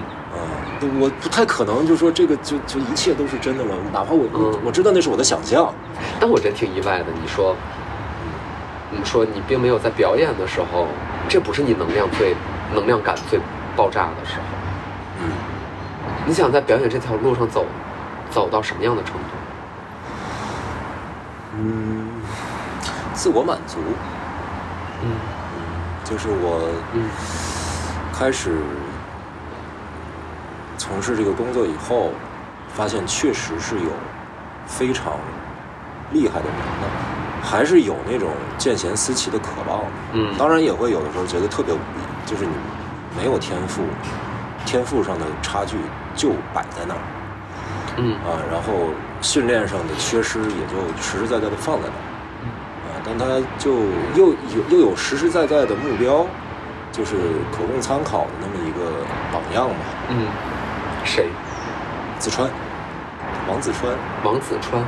[0.81, 5.75] 嗯，我不太可能就说这个就就一切都是真的了，哪怕我、嗯我知道那是我的想象，
[6.21, 7.07] 但我真挺意外的。
[7.21, 7.57] 你说，
[8.91, 10.87] 你说你并没有在表演的时候，
[11.29, 12.37] 这不是你能量最
[12.75, 13.39] 能量感最
[13.77, 14.43] 爆炸的时候。
[15.23, 15.31] 嗯，
[16.27, 17.67] 你想在表演这条路上走，
[18.31, 19.21] 走到什么样的程度？
[21.57, 22.09] 嗯，
[23.13, 23.79] 自我满足，
[25.03, 25.11] 嗯
[26.05, 27.09] 就是我嗯
[28.13, 28.57] 开始
[30.79, 32.13] 从事这个工作以后，
[32.73, 33.91] 发现确实是有
[34.67, 35.13] 非常
[36.13, 36.89] 厉害的人的，
[37.43, 39.83] 还是有那种见贤思齐的渴望。
[40.13, 41.83] 嗯当然也会有的时候觉得特别无力，
[42.31, 42.53] 就是你
[43.19, 43.83] 没有天赋，
[44.65, 45.77] 天赋上的差距
[46.15, 47.01] 就摆在那儿
[47.97, 52.01] 嗯啊，然后训练上的缺失也就实实在在的放在那儿
[52.87, 53.25] 啊，但他
[53.59, 53.73] 就
[54.15, 56.25] 又有又有实实在在的目标，
[56.93, 57.17] 就是
[57.51, 59.75] 可供参考的那么一个榜样吧。
[60.11, 60.27] 嗯，
[61.05, 61.29] 谁？
[62.21, 62.49] 子川，
[63.49, 64.85] 王子川，王子川。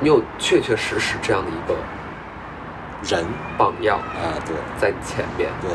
[0.00, 1.76] 你有确确实实这样的一个
[3.02, 3.24] 人
[3.56, 5.70] 榜样啊，对在你前面，对，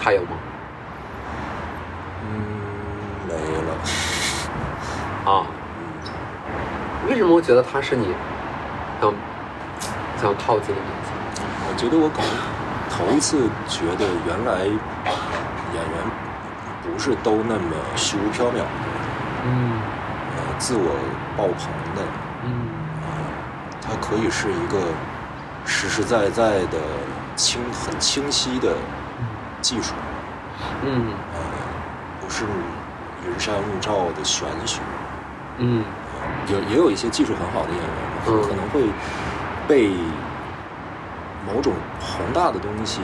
[0.00, 0.28] 还有吗？
[2.24, 2.26] 嗯，
[3.28, 5.30] 没了。
[5.30, 5.46] 啊，
[7.06, 8.06] 为什么我觉得他是你
[9.00, 9.12] 想
[10.20, 11.12] 想靠近的明星？
[11.68, 12.30] 我觉得我可能
[12.88, 14.74] 头一次觉得原来演
[15.74, 15.94] 员
[16.82, 18.64] 不是都那么虚无缥缈的，
[19.44, 19.80] 嗯
[20.36, 20.96] 呃，自我
[21.36, 22.02] 爆棚的，
[22.44, 22.68] 嗯
[23.82, 24.78] 它可以是一个
[25.64, 26.78] 实实在在的
[27.36, 28.72] 清很清晰的
[29.60, 29.94] 技术，
[30.84, 31.40] 嗯呃，
[32.20, 32.44] 不是
[33.26, 34.80] 云山雾罩的玄学。
[35.58, 35.84] 嗯
[36.48, 37.88] 有也有一些技术很好的演员，
[38.26, 38.82] 嗯可能会
[39.68, 39.90] 被
[41.46, 43.00] 某种宏大的东西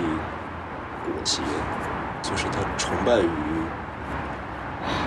[1.04, 1.42] 裹挟，
[2.22, 3.28] 就是他崇拜于，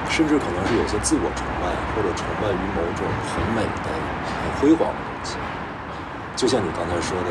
[0.09, 3.89] 甚至可能是有些自我崇拜，或者崇拜于某种很美的、
[4.25, 5.37] 很辉煌的东西。
[6.35, 7.29] 就像你刚才说的，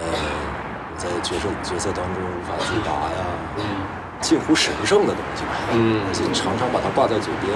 [0.00, 0.45] 呃，我
[0.96, 3.24] 在角色角色当中无法自拔呀，
[3.58, 3.62] 嗯
[4.20, 5.74] 近乎神圣的东西而
[6.12, 7.52] 且常常把它挂在嘴边。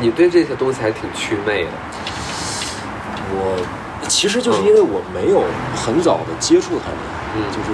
[0.00, 1.70] 你对这些东西还挺祛魅的。
[3.30, 3.58] 我
[4.08, 5.42] 其实就是因为我没有
[5.74, 6.98] 很早的接触他们，
[7.36, 7.72] 嗯就是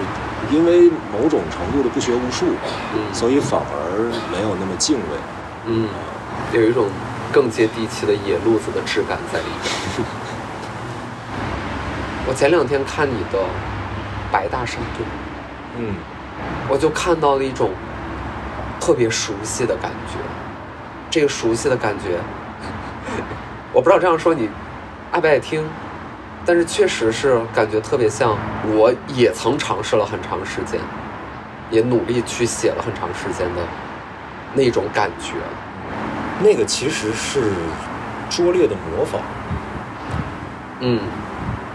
[0.50, 2.56] 因为某种程度的不学无术，
[2.94, 5.18] 嗯所以反而没有那么敬畏。
[5.66, 5.86] 嗯，
[6.52, 6.88] 有一种
[7.32, 9.74] 更接地气的野路子的质感在里边。
[12.26, 13.38] 我前两天看你的
[14.34, 15.06] 《白大山队》，
[15.78, 15.94] 嗯，
[16.68, 17.70] 我就看到了一种
[18.80, 20.18] 特别熟悉的感觉。
[21.08, 22.18] 这个熟悉的感觉，
[23.72, 24.48] 我不知道这样说你
[25.12, 25.64] 爱不爱听，
[26.44, 30.80] 但是确实是感觉特别像，我也曾尝试了很长时间，
[31.70, 33.62] 也努力去写了很长时间的
[34.52, 35.34] 那种感觉。
[36.40, 37.52] 那个其实是
[38.28, 39.20] 拙劣的模仿，
[40.80, 40.98] 嗯，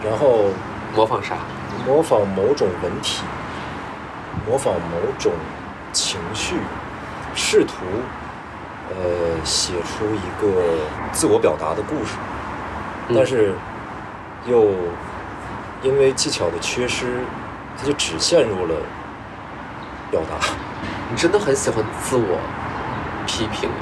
[0.03, 0.47] 然后
[0.93, 1.38] 模仿啥？
[1.86, 3.24] 模仿某种文体，
[4.48, 5.32] 模仿某种
[5.92, 6.56] 情绪，
[7.34, 7.74] 试图
[8.90, 10.78] 呃写出一个
[11.12, 12.16] 自我表达的故事，
[13.08, 13.54] 嗯但是
[14.46, 14.70] 又
[15.82, 17.22] 因为技巧的缺失，
[17.78, 18.76] 他就只陷入了
[20.12, 20.46] 表达，
[21.10, 22.40] 你真的很喜欢自我
[23.26, 23.82] 批评啊？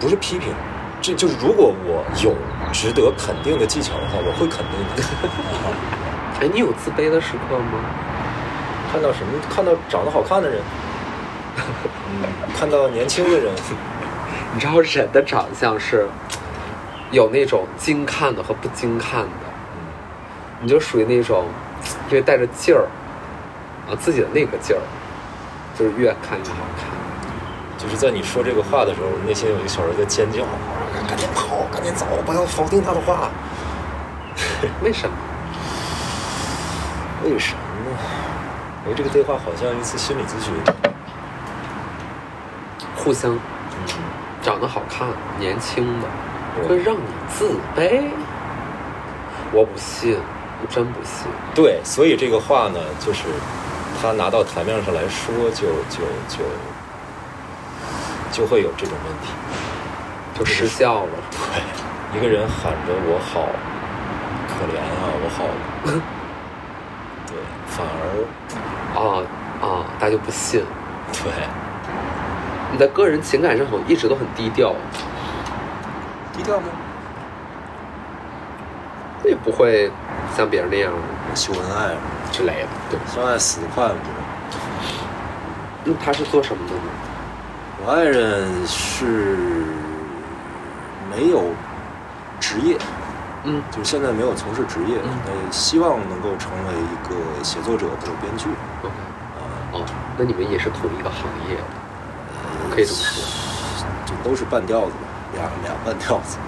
[0.00, 0.52] 不是批评。
[1.00, 2.32] 这就是如果我有
[2.72, 6.01] 值得肯定的技巧的话，我会肯定的。
[6.42, 7.78] 哎，你有自卑的时刻吗？
[8.90, 9.32] 看到什么？
[9.48, 10.60] 看到长得好看的人，
[11.56, 12.26] 嗯，
[12.58, 13.52] 看到年轻的人，
[14.52, 16.08] 你知道人的长相是
[17.12, 19.46] 有那种精看的和不精看的，
[20.60, 21.46] 你就属于那种
[22.08, 22.88] 因为带着劲儿
[23.88, 24.82] 啊自己的那个劲儿，
[25.78, 26.90] 就是越看越好看。
[27.78, 30.42] 就是在你说这个话的时候，内心有一个小人在尖叫
[31.06, 33.30] ：“赶紧跑，赶紧走，不要否定他的话。
[34.82, 35.14] 为什么？”
[37.32, 37.96] 为什么呢？
[38.84, 40.52] 因为这个对话好像一次心理咨询。
[42.94, 43.40] 互相嗯，
[44.42, 45.08] 长得好看、
[45.38, 46.06] 年轻的
[46.68, 48.04] 会让你自卑？
[49.50, 50.18] 我不信，
[50.60, 51.26] 我真不信。
[51.54, 53.24] 对，所以这个话呢，就是
[54.00, 56.44] 他拿到台面上来说，就就就
[58.30, 59.32] 就会有这种问题。
[60.38, 61.10] 就失效了。
[61.30, 63.48] 对，一个人喊着我好
[64.48, 65.44] 可怜啊，我好，
[65.84, 65.94] 对，
[67.76, 68.00] 反而
[68.94, 69.22] 啊
[69.60, 70.62] 啊，大家就不信。
[71.12, 71.32] 对，
[72.70, 74.74] 你在个人情感上好像一直都很低调，
[76.32, 76.66] 低调吗？
[79.22, 79.90] 那也不会
[80.36, 80.92] 像别人那样
[81.34, 81.94] 秀恩爱，
[82.30, 83.04] 之类的，对吧？
[83.06, 83.94] 相爱死得快吗？
[85.84, 86.80] 那他是做什么的呢？
[87.84, 89.64] 我爱人是
[91.10, 91.44] 没有
[92.38, 92.76] 职业，
[93.44, 98.46] 嗯就是现在没有从事职业，嗯呃，希望能够成为一个写作者或者编剧。
[98.82, 98.94] ，OK，
[99.72, 99.84] 哦，
[100.16, 103.24] 那你们也是同一个行业的，可以这么说。
[104.06, 106.38] 就都是半吊子吧，俩俩半吊子。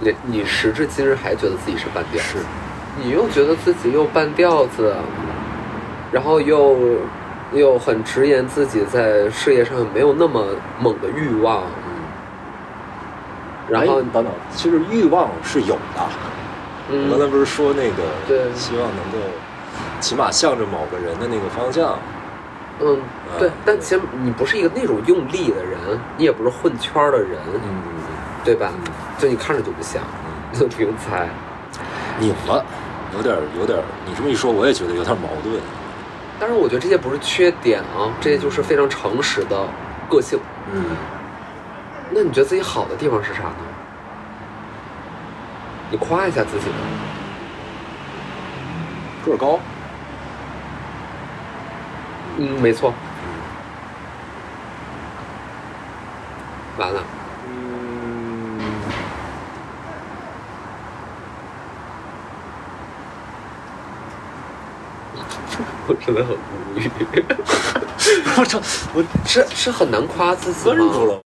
[0.00, 2.38] 你你时至今日还觉得自己是半吊子？
[2.38, 2.44] 是，
[3.00, 4.96] 你又觉得自己又半吊子，
[6.10, 6.98] 然后又
[7.52, 10.44] 又很直言自己在事业上没有那么
[10.80, 11.62] 猛的欲望，
[13.68, 16.02] 然后哎等等，其实欲望是有的。
[16.90, 19.26] 我刚才嗯，不是说那个，对希望能够
[20.00, 21.98] 起码向着某个人的那个方向。
[22.80, 22.98] 嗯，
[23.38, 25.78] 对嗯，但其实你不是一个那种用力的人，
[26.16, 27.82] 你也不是混圈儿的人，嗯，
[28.44, 28.72] 对吧？
[29.18, 30.02] 就你看着就不像，
[30.50, 31.28] 你就不用猜。
[32.18, 32.64] 拧了，
[33.16, 35.54] 有点儿有点儿，你这么一说，我也觉得有点矛盾。
[36.40, 39.56] 但是我觉得这些不是缺点啊，这些就是非常诚实的
[40.10, 40.38] 个性。
[40.74, 40.84] 嗯，
[42.14, 43.56] 那你觉得自己好的地方是啥呢？
[45.90, 46.76] 你夸一下自己吧。
[49.24, 49.60] 个儿高，
[52.38, 52.92] 嗯，没错。
[56.78, 57.02] 完了，
[57.46, 58.58] 嗯，
[65.86, 66.90] 我真的很无语。
[68.38, 68.58] 我操，
[68.94, 71.21] 我是是很难夸自己吗？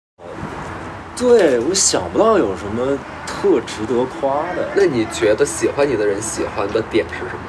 [1.23, 4.67] 对，我想不到有什么特值得夸的。
[4.75, 7.39] 那你觉得喜欢你的人喜欢的点是什么？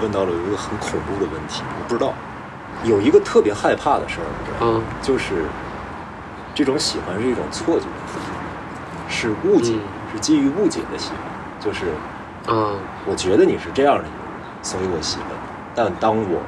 [0.00, 2.14] 问到了一个很恐怖的问题，我不知道。
[2.82, 4.80] 有一个特别害怕的事儿，你知道吗？
[4.80, 5.44] 嗯就是
[6.54, 7.84] 这种喜欢是一种错觉，
[9.06, 9.80] 是误解，嗯
[10.14, 11.18] 是基于误解的喜欢。
[11.60, 11.92] 就是
[12.48, 15.34] 嗯，我觉得你是这样的一个人，所以我喜欢你。
[15.74, 16.40] 但当我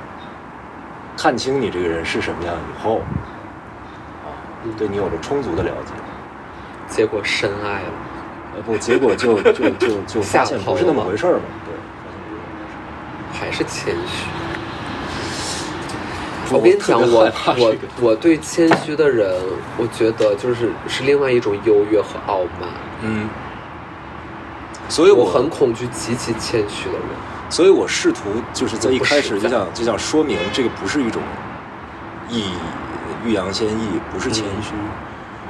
[1.18, 3.31] 看清你这个人是什么样以后，啊，
[4.78, 5.92] 对你有着充足的了解，
[6.88, 7.92] 结果深爱了。
[8.54, 11.42] 呃不，结果就就就就发现下头不是那么回事儿嘛。
[11.64, 11.74] 对。
[13.32, 14.26] 还是谦虚。
[16.50, 19.34] 我我跟你讲，我我我对谦虚的人，
[19.78, 22.68] 我觉得就是是另外一种优越和傲慢。
[23.00, 23.28] 嗯，
[24.88, 27.08] 所以我我很恐惧极其谦虚的人。
[27.48, 31.22] 所以我试图就是在一开始就想就想说明这个不是一种
[32.28, 32.52] 意
[33.24, 34.72] 欲扬先抑，不是谦虚。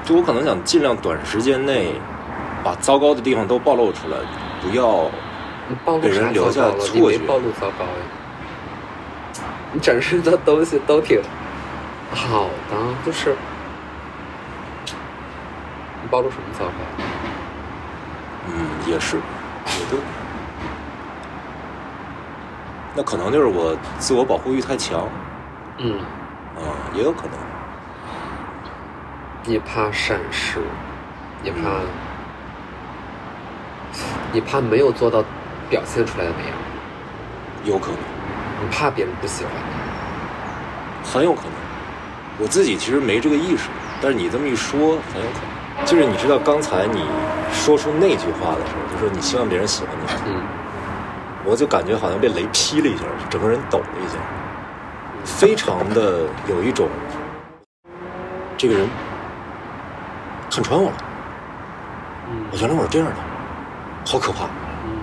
[0.05, 1.95] 就我可能想尽量短时间内
[2.65, 4.17] 把糟糕的地方都暴露出来，
[4.61, 5.11] 不要
[6.01, 9.43] 给人留下错觉没暴露糟糕呀。
[9.73, 11.23] 你展示的东西都挺
[12.13, 13.37] 好的，就是
[16.03, 17.05] 你暴露什么糟糕？
[18.49, 19.99] 嗯也是也对。
[22.95, 25.09] 那可能就是我自我保护欲太强，
[25.79, 26.01] 嗯，
[26.57, 26.61] 啊、
[26.93, 27.52] 也有可能。
[29.45, 30.61] 你怕闪失，
[31.43, 31.81] 你怕，
[34.31, 35.25] 你怕没有做到
[35.69, 36.55] 表现出来的那样，
[37.65, 37.99] 有可能，
[38.63, 39.61] 你怕别人不喜欢你。
[41.05, 41.53] 很有可能。
[42.39, 43.69] 我自己其实没这个意识，
[44.01, 44.79] 但是你这么一说，
[45.13, 45.85] 很有可能。
[45.85, 47.03] 就是你知道刚才你
[47.53, 50.41] 说出那句话的时候，就说你希望别人喜欢你，嗯，
[51.45, 54.19] 我就感觉好像被雷劈了一下，整个人抖了一下，
[55.25, 56.89] 非常的有一种
[58.57, 58.87] 这个人
[60.53, 60.97] 看穿我了，
[62.29, 63.17] 嗯我原来我是这样的，
[64.05, 64.45] 好可怕，
[64.85, 65.01] 嗯，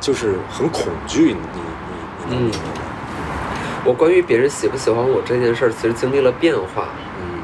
[0.00, 1.34] 就是很恐惧。
[1.34, 1.60] 你你
[2.28, 2.64] 你能明白吗？
[3.84, 6.86] 我关于别人喜不喜欢我这件事儿，其实经历了变化。
[7.20, 7.42] 嗯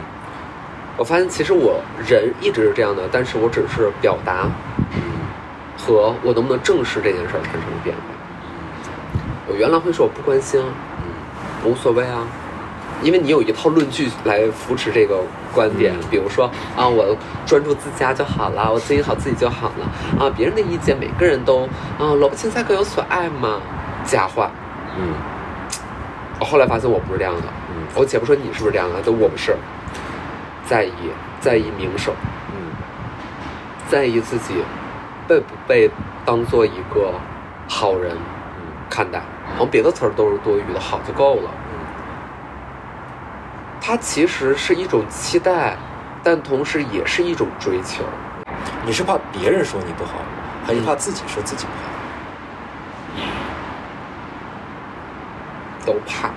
[0.96, 4.48] 我发现其实我人一直是这样的，但是我只是表达
[4.92, 5.02] 嗯
[5.76, 8.02] 和我能不能正视这件事儿产生了变化。
[9.48, 12.22] 我原来会说我不关心啊，嗯无所谓啊，
[13.02, 15.20] 因为你有一套论据来扶持这个
[15.52, 16.04] 观点，嗯。
[16.10, 20.24] 比如说啊，我专注自家就好了，我经营好自己就好了。
[20.24, 21.62] 啊，别人的意见每个人都
[21.98, 23.60] 啊，萝卜青菜各有所爱嘛，
[24.04, 24.50] 假话。
[24.96, 25.14] 嗯。
[26.40, 27.86] 我后来发现我不是这样的，嗯。
[27.94, 29.56] 我且不说你是不是这样的，都我不是，
[30.66, 30.92] 在意
[31.40, 32.14] 在意名声，
[32.52, 32.74] 嗯。
[33.88, 34.54] 在意自己
[35.26, 35.90] 被不被
[36.24, 37.12] 当做一个
[37.68, 39.20] 好人嗯看待，
[39.52, 41.50] 好像别的词儿都是多余的，好就够了。
[43.78, 45.76] 嗯它其实是一种期待，
[46.22, 48.04] 但同时也是一种追求。
[48.84, 50.14] 你是怕别人说你不好，
[50.66, 53.24] 还是怕自己说自己不好？
[55.86, 56.30] 都怕，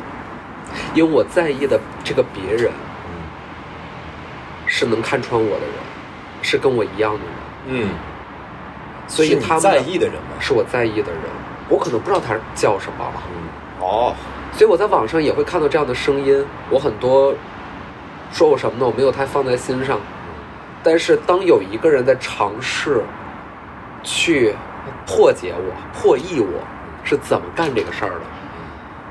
[0.94, 2.72] 因为我在意的这个别人
[3.06, 3.12] 嗯。
[4.68, 5.76] 是能看穿我的人，
[6.42, 7.34] 是跟我一样的人，
[7.68, 7.90] 嗯，
[9.08, 10.40] 所以他在意的人吗？
[10.40, 11.22] 是我在意的人，
[11.68, 13.50] 我可能不知道他叫什么，嗯。
[13.82, 14.16] 哦，
[14.54, 16.46] 所以我在网上也会看到这样的声音。
[16.70, 17.34] 我很多
[18.32, 18.86] 说我什么呢？
[18.86, 20.00] 我没有太放在心上，
[20.84, 23.02] 但是当有一个人在尝试
[24.04, 24.54] 去
[25.06, 26.62] 破解我、破译我
[27.04, 28.22] 是怎么干这个事儿的，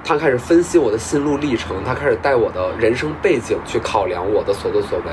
[0.05, 5.05] 他开始分析我的心路历程，他开始带我的人生背景去考量我的所作所为。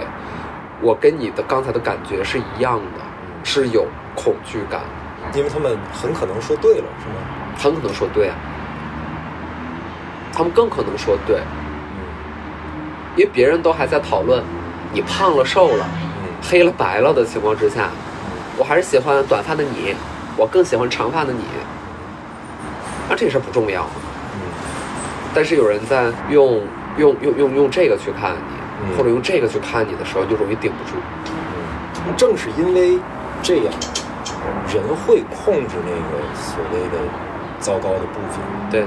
[0.81, 3.03] 我跟你的刚才的感觉是一样的，
[3.43, 4.81] 是有恐惧感，
[5.33, 7.15] 因为他们很可能说对了，是吗？
[7.57, 8.35] 很可能说对啊，
[10.37, 11.97] 他们更可能说对，嗯。
[13.15, 14.43] 因为别人都还在讨论
[14.93, 15.83] 你胖了、瘦了、
[16.21, 16.29] 嗯。
[16.47, 17.89] 黑了、白了的情况之下，
[18.55, 19.95] 我还是喜欢短发的你，
[20.37, 21.41] 我更喜欢长发的你。
[23.09, 23.81] 那，这事儿不重要，
[24.35, 24.41] 嗯。
[25.33, 26.61] 但是有人在用
[26.97, 28.95] 用用用用这个去看你，嗯。
[28.95, 30.97] 或者用这个去看你的时候，就容易顶不住。
[32.05, 32.99] 嗯，正是因为
[33.41, 33.73] 这样，
[34.71, 37.03] 人会控制那个所谓的
[37.59, 38.39] 糟糕的部分。
[38.69, 38.85] 对，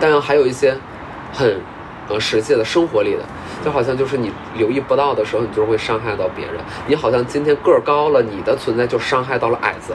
[0.00, 0.76] 当然还有一些
[1.32, 1.60] 很
[2.08, 3.24] 呃实际的生活里的，
[3.64, 6.56] 就好像就是你留意不到的时候，你就会伤害到别人。
[6.86, 9.94] 你好像今天个儿高了，你的存在就伤害到了矮子，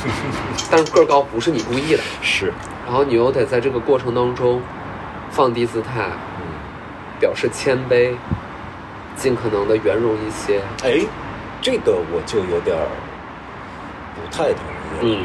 [0.70, 2.52] 但是个儿高不是你故意的，是，
[2.86, 4.60] 然后你又得在这个过程当中
[5.30, 6.08] 放低姿态，
[6.38, 6.46] 嗯，
[7.20, 8.14] 表示谦卑，
[9.16, 10.60] 尽可能的圆融一些。
[10.82, 11.04] 哎，
[11.60, 12.86] 这个我就有点儿
[14.14, 14.98] 不太同意。
[15.02, 15.24] 嗯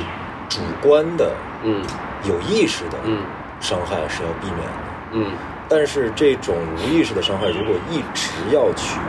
[0.49, 1.31] 主观的、
[1.63, 1.83] 嗯
[2.23, 3.19] 有意识的嗯
[3.59, 4.88] 伤害是要避免的。
[5.11, 5.31] 嗯，
[5.67, 8.99] 但是这种无意识的伤害，如果一直要去，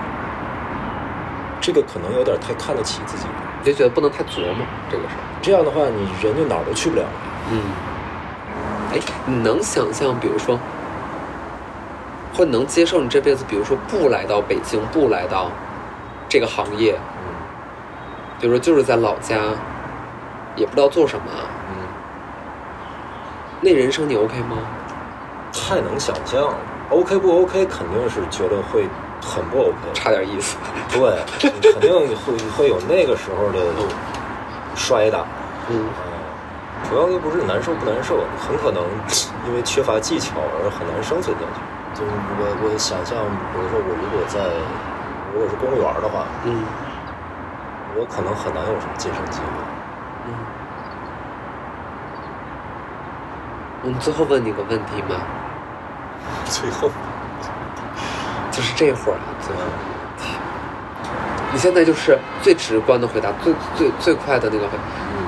[1.60, 3.34] 这个可能有点太看得起自己了。
[3.62, 5.20] 你就觉得不能太琢磨这个事儿。
[5.42, 7.10] 这样的话，你人就哪儿都去不了了。
[7.50, 7.60] 嗯，
[8.92, 10.58] 哎，你能想象，比如说，
[12.34, 15.50] 或能接受你这辈子，比如说不来到北京，不来到
[16.28, 17.34] 这个行业，嗯
[18.40, 19.36] 比如说就是在老家，
[20.56, 21.24] 也不知道做什么，
[21.68, 21.84] 嗯，
[23.60, 24.56] 那人生你 OK 吗？
[25.52, 26.54] 太能想象了。
[26.90, 28.88] OK 不 OK，肯定是觉得会
[29.22, 29.76] 很不 OK。
[29.94, 30.56] 差点意思。
[30.90, 31.22] 对，
[31.54, 33.58] 你肯定会会有那个时候的
[34.74, 35.20] 摔打。
[35.68, 38.82] 嗯嗯，主要又不是难受不难受，很可能
[39.46, 41.60] 因为缺乏技巧而很难生存下去。
[41.94, 43.18] 就是我我想象，
[43.52, 44.38] 比如说我如果在
[45.32, 46.64] 如果是公务员的话，嗯
[47.98, 49.46] 我可能很难有什么晋升机会。
[50.26, 50.34] 嗯。
[53.82, 55.16] 我们最后问你个问题嘛，
[56.50, 56.90] 最后，
[58.50, 59.62] 就是这会儿啊，最后，
[61.52, 64.76] 你现在就是最直观的回答，最最最快的那个回，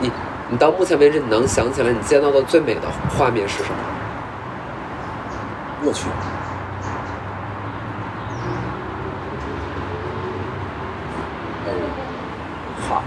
[0.01, 0.11] 你
[0.51, 2.83] 你到目前为止你能想起来你见到的最美的
[3.16, 3.77] 画面是什么？
[5.85, 6.07] 我去，
[11.66, 11.70] 哎，
[12.89, 13.03] 哈，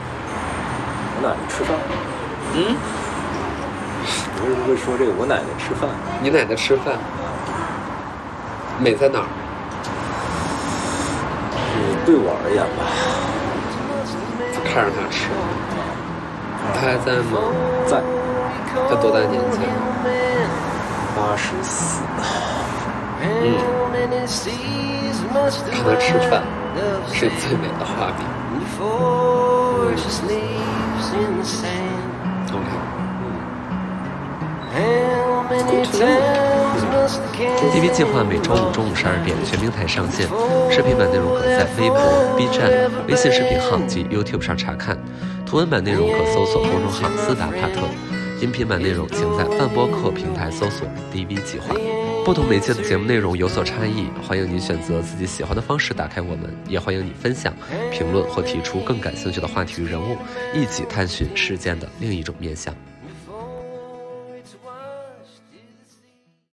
[1.16, 1.78] 我奶奶吃饭。
[2.58, 2.76] 嗯，
[4.36, 5.12] 你为什么会说这个？
[5.18, 5.90] 我奶奶吃饭，
[6.22, 6.96] 你奶奶吃饭，
[8.80, 9.26] 美在哪儿？
[11.76, 12.84] 嗯，对我而言吧，
[14.66, 15.30] 看着他吃，
[16.74, 17.34] 他还在吗？
[17.88, 18.02] 在
[18.90, 19.60] 他多大年纪？
[21.16, 22.02] 八十四，
[23.22, 23.26] 嗯，
[25.72, 26.44] 看他吃饭
[27.14, 28.20] 是最美的画面。
[32.52, 32.70] OK。
[37.06, 40.28] DV 计划每周五中午十二点全平台上线，
[40.72, 42.00] 视频版内容可在微博、
[42.36, 42.72] B 站、
[43.08, 44.98] 微信视频号及 YouTube 上查看，
[45.46, 47.82] 图文版内容可搜索公众号“斯达帕特”，
[48.42, 51.76] 音频版内容请在泛播客平台搜索 “DV 计划”。
[52.26, 57.54] 不同媒介的节目内容有所差异，欢迎您选择自己喜欢的方式打开我们，也欢迎你分享、
[57.92, 60.18] 评论或提出更感兴趣的话题与人物，
[60.52, 62.74] 一起探寻事件的另一种面向。